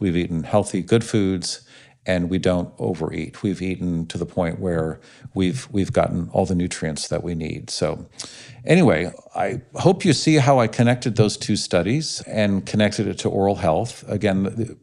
we've 0.00 0.16
eaten 0.16 0.44
healthy, 0.44 0.80
good 0.80 1.04
foods, 1.04 1.67
and 2.08 2.30
we 2.30 2.38
don't 2.38 2.72
overeat. 2.78 3.42
We've 3.42 3.60
eaten 3.60 4.06
to 4.06 4.18
the 4.18 4.26
point 4.26 4.58
where 4.58 4.98
we've 5.34 5.68
we've 5.70 5.92
gotten 5.92 6.30
all 6.32 6.46
the 6.46 6.54
nutrients 6.54 7.08
that 7.08 7.22
we 7.22 7.34
need. 7.34 7.68
So 7.70 8.08
anyway, 8.64 9.12
I 9.36 9.60
hope 9.74 10.04
you 10.04 10.14
see 10.14 10.36
how 10.36 10.58
I 10.58 10.66
connected 10.66 11.16
those 11.16 11.36
two 11.36 11.54
studies 11.54 12.22
and 12.22 12.64
connected 12.64 13.06
it 13.06 13.18
to 13.18 13.28
oral 13.28 13.56
health. 13.56 14.04
Again, 14.08 14.78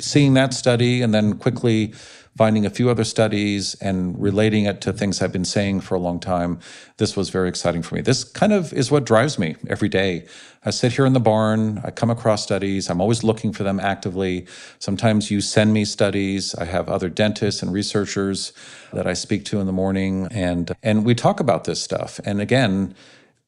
seeing 0.00 0.34
that 0.34 0.54
study 0.54 1.02
and 1.02 1.12
then 1.12 1.38
quickly 1.38 1.92
finding 2.36 2.64
a 2.64 2.70
few 2.70 2.88
other 2.88 3.04
studies 3.04 3.74
and 3.74 4.20
relating 4.20 4.64
it 4.64 4.80
to 4.80 4.92
things 4.92 5.20
I've 5.20 5.32
been 5.32 5.44
saying 5.44 5.80
for 5.80 5.94
a 5.94 5.98
long 5.98 6.18
time, 6.18 6.60
this 6.96 7.14
was 7.14 7.28
very 7.28 7.48
exciting 7.48 7.82
for 7.82 7.94
me. 7.94 8.00
This 8.00 8.24
kind 8.24 8.52
of 8.52 8.72
is 8.72 8.90
what 8.90 9.04
drives 9.04 9.38
me 9.38 9.56
every 9.68 9.88
day. 9.88 10.26
I 10.64 10.70
sit 10.70 10.92
here 10.92 11.04
in 11.04 11.12
the 11.12 11.20
barn, 11.20 11.80
I 11.84 11.90
come 11.90 12.10
across 12.10 12.42
studies, 12.42 12.88
I'm 12.88 13.00
always 13.00 13.22
looking 13.22 13.52
for 13.52 13.64
them 13.64 13.78
actively. 13.78 14.46
Sometimes 14.78 15.30
you 15.30 15.40
send 15.40 15.74
me 15.74 15.84
studies. 15.84 16.54
I 16.54 16.64
have 16.64 16.88
other 16.88 17.10
dentists 17.10 17.62
and 17.62 17.72
researchers 17.72 18.52
that 18.92 19.06
I 19.06 19.12
speak 19.12 19.44
to 19.46 19.60
in 19.60 19.66
the 19.66 19.72
morning 19.72 20.28
and 20.30 20.72
and 20.82 21.04
we 21.04 21.14
talk 21.14 21.40
about 21.40 21.64
this 21.64 21.82
stuff. 21.82 22.18
And 22.24 22.40
again, 22.40 22.94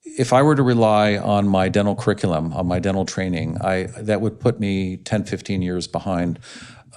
if 0.05 0.33
I 0.33 0.43
were 0.43 0.55
to 0.55 0.63
rely 0.63 1.17
on 1.17 1.49
my 1.49 1.69
dental 1.69 1.95
curriculum, 1.97 2.53
on 2.53 2.67
my 2.67 2.79
dental 2.79 3.07
training, 3.07 3.57
I 3.63 3.85
that 3.97 4.21
would 4.21 4.41
put 4.41 4.61
me 4.61 4.99
10, 4.99 5.25
15 5.25 5.63
years 5.63 5.87
behind 5.87 6.39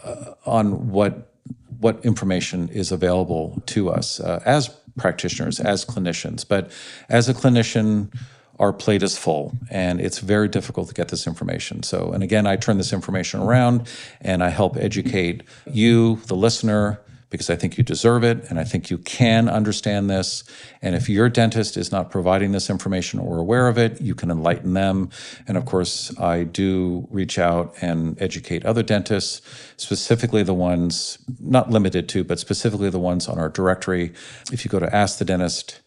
uh, 0.04 0.34
on 0.46 0.90
what 0.90 1.34
what 1.80 2.04
information 2.04 2.70
is 2.70 2.92
available 2.92 3.62
to 3.68 3.90
us 3.90 4.20
uh, 4.20 4.42
as 4.46 4.70
practitioners, 4.98 5.60
as 5.60 5.86
clinicians. 5.86 6.48
But 6.48 6.72
as 7.10 7.30
a 7.30 7.34
clinician, 7.34 8.12
our 8.60 8.74
plate 8.74 9.04
is 9.04 9.18
full 9.18 9.56
and 9.70 10.02
it's 10.02 10.20
very 10.20 10.48
difficult 10.48 10.88
to 10.88 10.94
get 10.94 11.10
this 11.10 11.28
information. 11.28 11.84
So, 11.84 12.12
and 12.12 12.24
again, 12.24 12.48
I 12.48 12.56
turn 12.56 12.78
this 12.78 12.94
information 12.94 13.40
around 13.42 13.88
and 14.22 14.44
I 14.44 14.50
help 14.50 14.78
educate 14.78 15.44
you, 15.72 16.16
the 16.26 16.36
listener, 16.36 17.00
because 17.30 17.50
I 17.50 17.56
think 17.56 17.78
you 17.78 17.84
deserve 17.84 18.24
it 18.24 18.46
and 18.50 18.60
I 18.60 18.64
think 18.64 18.90
you 18.90 18.98
can 18.98 19.50
understand 19.50 20.10
this. 20.10 20.44
And 20.82 20.96
if 20.96 21.10
your 21.10 21.30
dentist 21.30 21.78
is 21.78 21.92
not 21.92 22.12
providing 22.12 22.52
this 22.52 22.70
information 22.70 23.20
or 23.20 23.38
aware 23.38 23.68
of 23.68 23.78
it, 23.78 24.00
you 24.02 24.16
can 24.16 24.32
enlighten 24.32 24.74
them. 24.74 25.10
And 25.48 25.58
of 25.58 25.66
course, 25.66 26.18
I 26.20 26.44
do 26.44 27.08
reach 27.12 27.38
out 27.38 27.76
and 27.82 28.22
educate 28.22 28.66
other 28.66 28.84
dentists, 28.84 29.42
specifically 29.78 30.44
the 30.44 30.54
ones, 30.54 31.18
not 31.40 31.70
limited 31.70 32.08
to, 32.10 32.24
but 32.24 32.40
specifically 32.40 32.90
the 32.90 33.00
ones 33.00 33.28
on 33.28 33.40
our 33.40 33.50
directory. 33.50 34.14
If 34.52 34.64
you 34.64 34.70
go 34.70 34.80
to 34.80 34.96
Ask 34.96 35.20
the 35.20 35.26
Dentist, 35.26 35.82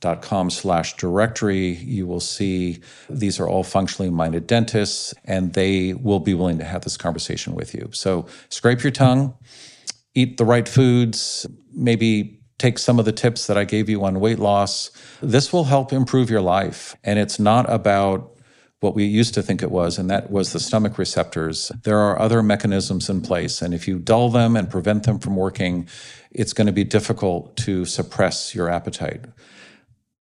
dot 0.00 0.20
com 0.20 0.50
slash 0.50 0.96
directory 0.96 1.68
you 1.68 2.06
will 2.06 2.20
see 2.20 2.78
these 3.08 3.40
are 3.40 3.48
all 3.48 3.62
functionally 3.62 4.10
minded 4.10 4.46
dentists 4.46 5.14
and 5.24 5.54
they 5.54 5.94
will 5.94 6.20
be 6.20 6.34
willing 6.34 6.58
to 6.58 6.64
have 6.64 6.82
this 6.82 6.98
conversation 6.98 7.54
with 7.54 7.72
you 7.74 7.88
so 7.92 8.26
scrape 8.50 8.82
your 8.82 8.90
tongue 8.90 9.32
eat 10.14 10.36
the 10.36 10.44
right 10.44 10.68
foods, 10.68 11.46
maybe 11.72 12.40
take 12.58 12.78
some 12.78 12.98
of 12.98 13.04
the 13.04 13.12
tips 13.12 13.46
that 13.46 13.58
I 13.58 13.64
gave 13.64 13.88
you 13.88 14.04
on 14.04 14.20
weight 14.20 14.38
loss. 14.38 14.90
This 15.20 15.52
will 15.52 15.64
help 15.64 15.92
improve 15.92 16.30
your 16.30 16.40
life. 16.40 16.96
And 17.02 17.18
it's 17.18 17.38
not 17.38 17.70
about 17.70 18.30
what 18.80 18.94
we 18.94 19.04
used 19.04 19.34
to 19.34 19.42
think 19.42 19.62
it 19.62 19.70
was, 19.70 19.98
and 19.98 20.10
that 20.10 20.30
was 20.30 20.52
the 20.52 20.60
stomach 20.60 20.98
receptors. 20.98 21.72
There 21.84 21.98
are 21.98 22.18
other 22.20 22.42
mechanisms 22.42 23.08
in 23.08 23.22
place, 23.22 23.62
and 23.62 23.72
if 23.72 23.88
you 23.88 23.98
dull 23.98 24.28
them 24.28 24.56
and 24.56 24.68
prevent 24.68 25.04
them 25.04 25.18
from 25.18 25.36
working, 25.36 25.88
it's 26.30 26.52
going 26.52 26.66
to 26.66 26.72
be 26.72 26.84
difficult 26.84 27.56
to 27.58 27.86
suppress 27.86 28.54
your 28.54 28.68
appetite. 28.68 29.24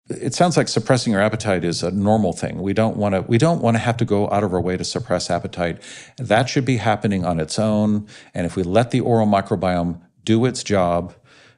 It 0.09 0.35
sounds 0.35 0.57
like 0.57 0.69
suppressing 0.69 1.13
your 1.13 1.23
appetite 1.23 1.65
is 1.65 1.83
a 1.83 1.91
normal 1.91 2.33
thing. 2.33 2.61
We 2.61 2.73
don't 2.73 2.97
want 2.97 3.15
to 3.15 3.23
we 3.23 3.39
don't 3.39 3.63
want 3.63 3.77
to 3.77 3.79
have 3.79 3.97
to 3.99 4.05
go 4.05 4.29
out 4.31 4.43
of 4.43 4.53
our 4.53 4.61
way 4.61 4.77
to 4.77 4.85
suppress 4.85 5.31
appetite. 5.31 5.81
That 6.19 6.49
should 6.49 6.65
be 6.65 6.79
happening 6.79 7.25
on 7.25 7.39
its 7.39 7.59
own, 7.59 8.09
and 8.35 8.45
if 8.45 8.57
we 8.57 8.63
let 8.65 8.91
the 8.91 9.01
oral 9.01 9.27
microbiome 9.27 10.01
do 10.25 10.45
its 10.45 10.65
job, 10.65 11.15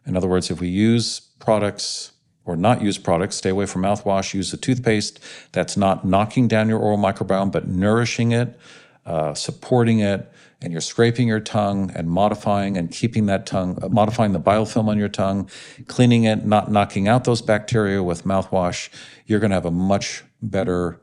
in 0.07 0.17
other 0.17 0.29
words, 0.29 0.51
if 0.51 0.61
we 0.61 0.69
use 0.69 1.21
products 1.39 2.13
or 2.45 2.57
not 2.57 2.83
use 2.83 2.99
products, 2.99 3.37
stay 3.37 3.49
away 3.49 3.65
from 3.65 3.83
mouthwash, 3.83 4.35
use 4.35 4.53
a 4.53 4.59
toothpaste 4.59 5.19
that's 5.53 5.77
not 5.77 6.05
knocking 6.05 6.47
down 6.47 6.69
your 6.69 6.79
oral 6.79 6.99
microbiome, 6.99 7.51
but 7.51 7.67
nourishing 7.67 8.33
it, 8.33 8.59
uh, 9.07 9.33
supporting 9.33 10.01
it, 10.01 10.31
and 10.61 10.73
you're 10.73 10.81
scraping 10.81 11.29
your 11.29 11.41
tongue 11.41 11.91
and 11.95 12.09
modifying 12.09 12.77
and 12.77 12.91
keeping 12.91 13.27
that 13.27 13.47
tongue, 13.47 13.79
uh, 13.83 13.89
modifying 13.89 14.33
the 14.33 14.41
biofilm 14.41 14.89
on 14.89 14.99
your 14.99 15.09
tongue, 15.09 15.49
cleaning 15.87 16.25
it, 16.25 16.45
not 16.45 16.71
knocking 16.71 17.09
out 17.09 17.25
those 17.25 17.43
bacteria 17.43 18.03
with 18.03 18.25
mouthwash, 18.25 18.89
you're 19.27 19.41
going 19.41 19.51
to 19.51 19.57
have 19.57 19.67
a 19.67 19.71
much 19.71 20.25
better 20.43 20.99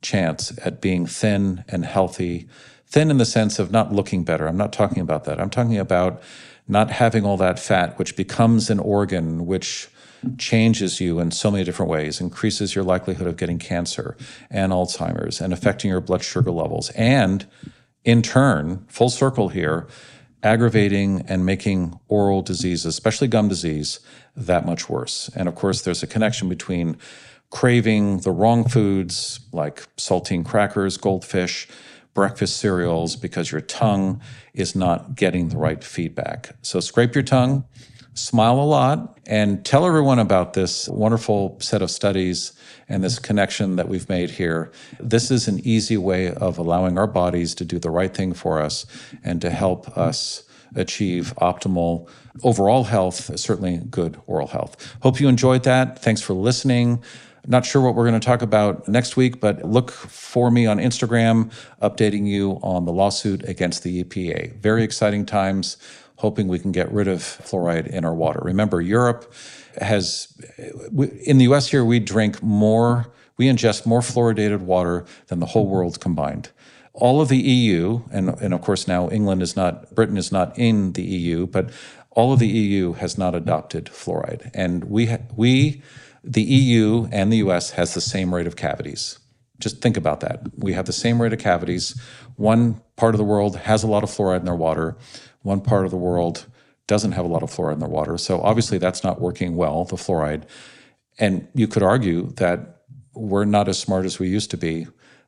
chance 0.00 0.52
at 0.64 0.80
being 0.80 1.06
thin 1.06 1.64
and 1.68 1.84
healthy. 1.84 2.48
Thin 2.86 3.10
in 3.10 3.18
the 3.18 3.24
sense 3.24 3.58
of 3.58 3.70
not 3.70 3.92
looking 3.92 4.24
better. 4.24 4.46
I'm 4.46 4.56
not 4.56 4.72
talking 4.72 5.02
about 5.02 5.24
that. 5.24 5.40
I'm 5.40 5.50
talking 5.50 5.78
about 5.78 6.22
not 6.68 6.90
having 6.90 7.24
all 7.24 7.36
that 7.38 7.58
fat, 7.58 7.98
which 7.98 8.16
becomes 8.16 8.70
an 8.70 8.78
organ, 8.78 9.46
which 9.46 9.88
changes 10.38 11.00
you 11.00 11.18
in 11.18 11.30
so 11.30 11.50
many 11.50 11.64
different 11.64 11.90
ways, 11.90 12.20
increases 12.20 12.74
your 12.74 12.84
likelihood 12.84 13.26
of 13.26 13.36
getting 13.36 13.58
cancer 13.58 14.16
and 14.50 14.72
Alzheimer's 14.72 15.40
and 15.40 15.52
affecting 15.52 15.90
your 15.90 16.00
blood 16.00 16.22
sugar 16.22 16.50
levels. 16.50 16.90
And 16.90 17.46
in 18.04 18.22
turn, 18.22 18.84
full 18.88 19.10
circle 19.10 19.48
here, 19.48 19.86
aggravating 20.42 21.24
and 21.28 21.46
making 21.46 21.98
oral 22.08 22.42
diseases, 22.42 22.86
especially 22.86 23.28
gum 23.28 23.48
disease, 23.48 24.00
that 24.36 24.66
much 24.66 24.88
worse. 24.88 25.30
And 25.36 25.48
of 25.48 25.54
course, 25.54 25.82
there's 25.82 26.02
a 26.02 26.06
connection 26.06 26.48
between 26.48 26.96
craving 27.50 28.18
the 28.18 28.30
wrong 28.30 28.66
foods 28.68 29.40
like 29.52 29.86
saltine 29.96 30.44
crackers, 30.44 30.96
goldfish, 30.96 31.68
breakfast 32.14 32.56
cereals, 32.56 33.14
because 33.14 33.52
your 33.52 33.60
tongue 33.60 34.20
is 34.54 34.74
not 34.74 35.14
getting 35.14 35.48
the 35.48 35.56
right 35.56 35.84
feedback. 35.84 36.56
So 36.62 36.80
scrape 36.80 37.14
your 37.14 37.22
tongue, 37.22 37.64
smile 38.14 38.60
a 38.60 38.64
lot, 38.64 39.18
and 39.26 39.64
tell 39.64 39.86
everyone 39.86 40.18
about 40.18 40.52
this 40.52 40.88
wonderful 40.88 41.56
set 41.60 41.80
of 41.80 41.90
studies 41.90 42.52
and 42.88 43.02
this 43.02 43.18
connection 43.18 43.76
that 43.76 43.88
we've 43.88 44.08
made 44.08 44.30
here. 44.30 44.72
This 45.00 45.30
is 45.30 45.48
an 45.48 45.60
easy 45.64 45.96
way 45.96 46.32
of 46.32 46.58
allowing 46.58 46.98
our 46.98 47.06
bodies 47.06 47.54
to 47.56 47.64
do 47.64 47.78
the 47.78 47.90
right 47.90 48.12
thing 48.12 48.34
for 48.34 48.60
us 48.60 48.84
and 49.24 49.40
to 49.40 49.50
help 49.50 49.96
us 49.96 50.42
achieve 50.74 51.34
optimal 51.38 52.08
overall 52.42 52.84
health, 52.84 53.38
certainly 53.38 53.78
good 53.90 54.20
oral 54.26 54.48
health. 54.48 54.96
Hope 55.02 55.20
you 55.20 55.28
enjoyed 55.28 55.62
that. 55.64 55.98
Thanks 56.02 56.22
for 56.22 56.34
listening. 56.34 57.02
Not 57.46 57.66
sure 57.66 57.82
what 57.82 57.96
we're 57.96 58.06
going 58.06 58.20
to 58.20 58.24
talk 58.24 58.42
about 58.42 58.86
next 58.86 59.16
week, 59.16 59.40
but 59.40 59.64
look 59.64 59.90
for 59.90 60.50
me 60.50 60.66
on 60.66 60.78
Instagram 60.78 61.50
updating 61.82 62.26
you 62.26 62.52
on 62.62 62.84
the 62.84 62.92
lawsuit 62.92 63.48
against 63.48 63.82
the 63.82 64.04
EPA. 64.04 64.54
Very 64.60 64.84
exciting 64.84 65.26
times 65.26 65.76
hoping 66.22 66.46
we 66.46 66.58
can 66.60 66.70
get 66.70 66.90
rid 66.92 67.08
of 67.08 67.18
fluoride 67.18 67.88
in 67.88 68.04
our 68.04 68.14
water. 68.14 68.40
Remember, 68.44 68.80
Europe 68.80 69.34
has, 69.80 70.32
in 71.26 71.38
the 71.38 71.46
US 71.50 71.68
here, 71.68 71.84
we 71.84 71.98
drink 71.98 72.40
more, 72.40 73.12
we 73.36 73.46
ingest 73.46 73.86
more 73.86 74.02
fluoridated 74.02 74.60
water 74.60 75.04
than 75.26 75.40
the 75.40 75.46
whole 75.46 75.66
world 75.66 75.98
combined. 75.98 76.50
All 76.92 77.20
of 77.20 77.28
the 77.28 77.40
EU, 77.40 78.02
and, 78.12 78.28
and 78.40 78.54
of 78.54 78.60
course 78.60 78.86
now 78.86 79.10
England 79.10 79.42
is 79.42 79.56
not, 79.56 79.92
Britain 79.96 80.16
is 80.16 80.30
not 80.30 80.56
in 80.56 80.92
the 80.92 81.02
EU, 81.02 81.46
but 81.48 81.70
all 82.12 82.32
of 82.32 82.38
the 82.38 82.46
EU 82.46 82.92
has 82.92 83.18
not 83.18 83.34
adopted 83.34 83.86
fluoride. 83.86 84.48
And 84.54 84.84
we, 84.84 85.16
we, 85.34 85.82
the 86.22 86.42
EU 86.42 87.08
and 87.10 87.32
the 87.32 87.38
US 87.38 87.70
has 87.70 87.94
the 87.94 88.00
same 88.00 88.32
rate 88.32 88.46
of 88.46 88.54
cavities. 88.54 89.18
Just 89.58 89.80
think 89.80 89.96
about 89.96 90.20
that. 90.20 90.42
We 90.56 90.72
have 90.74 90.86
the 90.86 90.92
same 90.92 91.20
rate 91.20 91.32
of 91.32 91.40
cavities. 91.40 92.00
One 92.36 92.80
part 92.94 93.14
of 93.14 93.18
the 93.18 93.24
world 93.24 93.56
has 93.56 93.82
a 93.82 93.88
lot 93.88 94.04
of 94.04 94.10
fluoride 94.10 94.40
in 94.40 94.44
their 94.44 94.54
water 94.54 94.96
one 95.42 95.60
part 95.60 95.84
of 95.84 95.90
the 95.90 95.96
world 95.96 96.46
doesn't 96.86 97.12
have 97.12 97.24
a 97.24 97.28
lot 97.28 97.42
of 97.42 97.50
fluoride 97.50 97.74
in 97.74 97.78
their 97.78 97.88
water. 97.88 98.18
So 98.18 98.40
obviously 98.40 98.78
that's 98.78 99.04
not 99.04 99.20
working 99.20 99.56
well, 99.56 99.84
the 99.84 99.96
fluoride. 99.96 100.44
And 101.18 101.46
you 101.54 101.68
could 101.68 101.82
argue 101.82 102.32
that 102.32 102.82
we're 103.14 103.44
not 103.44 103.68
as 103.68 103.78
smart 103.78 104.04
as 104.04 104.18
we 104.18 104.28
used 104.28 104.50
to 104.50 104.56
be. 104.56 104.86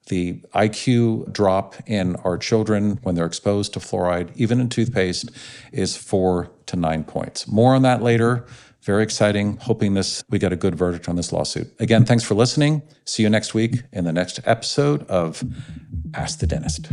The 0.09 0.43
IQ 0.55 1.33
drop 1.33 1.77
in 1.87 2.17
our 2.17 2.37
children 2.37 2.99
when 3.03 3.15
they're 3.15 3.25
exposed 3.25 3.73
to 3.75 3.81
fluoride, 3.81 4.31
even 4.37 4.61
in 4.61 4.69
toothpaste, 4.69 5.31
is 5.73 5.97
four 5.97 6.51
to 6.67 6.77
nine 6.77 7.05
points. 7.05 7.49
More 7.49 7.75
on 7.75 7.83
that 7.83 8.03
later. 8.03 8.45
Very 8.83 9.03
exciting. 9.03 9.57
Hoping 9.63 9.95
this 9.95 10.23
we 10.29 10.39
get 10.39 10.53
a 10.53 10.57
good 10.57 10.75
verdict 10.75 11.09
on 11.09 11.17
this 11.17 11.33
lawsuit. 11.33 11.69
Again, 11.81 12.05
thanks 12.05 12.23
for 12.23 12.35
listening. 12.35 12.83
See 13.07 13.23
you 13.23 13.31
next 13.31 13.55
week 13.55 13.83
in 13.93 14.05
the 14.05 14.13
next 14.13 14.41
episode 14.45 15.07
of 15.07 15.43
Ask 16.13 16.41
the 16.41 16.47
Dentist. 16.47 16.93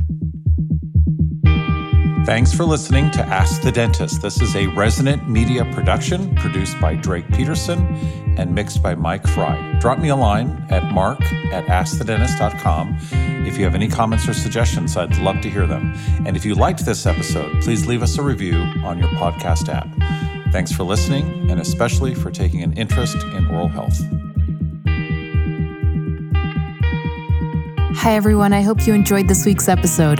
Thanks 2.23 2.53
for 2.53 2.65
listening 2.65 3.09
to 3.11 3.25
Ask 3.25 3.63
the 3.63 3.71
Dentist. 3.71 4.21
This 4.21 4.41
is 4.41 4.55
a 4.55 4.67
resonant 4.67 5.27
media 5.27 5.65
production 5.73 6.35
produced 6.35 6.79
by 6.79 6.95
Drake 6.95 7.27
Peterson 7.33 7.79
and 8.37 8.53
mixed 8.53 8.83
by 8.83 8.93
Mike 8.93 9.25
Fry. 9.27 9.79
Drop 9.79 9.97
me 9.97 10.09
a 10.09 10.15
line 10.15 10.65
at 10.69 10.93
mark 10.93 11.19
at 11.51 11.65
askthedentist.com 11.65 12.97
if 13.47 13.57
you 13.57 13.63
have 13.63 13.73
any 13.73 13.87
comments 13.87 14.29
or 14.29 14.35
suggestions. 14.35 14.95
I'd 14.95 15.17
love 15.17 15.41
to 15.41 15.49
hear 15.49 15.65
them. 15.65 15.93
And 16.25 16.37
if 16.37 16.45
you 16.45 16.53
liked 16.53 16.85
this 16.85 17.07
episode, 17.07 17.59
please 17.63 17.87
leave 17.87 18.03
us 18.03 18.17
a 18.19 18.21
review 18.21 18.59
on 18.85 18.99
your 18.99 19.09
podcast 19.09 19.67
app. 19.67 19.89
Thanks 20.53 20.71
for 20.71 20.83
listening 20.83 21.49
and 21.49 21.59
especially 21.59 22.13
for 22.13 22.29
taking 22.29 22.61
an 22.61 22.73
interest 22.73 23.17
in 23.17 23.47
oral 23.47 23.67
health. 23.67 23.99
Hi, 27.97 28.15
everyone. 28.15 28.53
I 28.53 28.61
hope 28.61 28.85
you 28.85 28.93
enjoyed 28.93 29.27
this 29.27 29.43
week's 29.43 29.67
episode. 29.67 30.19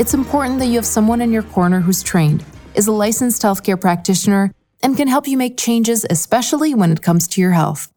It's 0.00 0.14
important 0.14 0.60
that 0.60 0.68
you 0.68 0.76
have 0.76 0.86
someone 0.86 1.20
in 1.20 1.30
your 1.30 1.42
corner 1.42 1.80
who's 1.80 2.02
trained, 2.02 2.42
is 2.74 2.86
a 2.86 2.90
licensed 2.90 3.42
healthcare 3.42 3.78
practitioner, 3.78 4.50
and 4.82 4.96
can 4.96 5.08
help 5.08 5.28
you 5.28 5.36
make 5.36 5.58
changes, 5.58 6.06
especially 6.08 6.74
when 6.74 6.90
it 6.90 7.02
comes 7.02 7.28
to 7.28 7.40
your 7.42 7.50
health. 7.50 7.92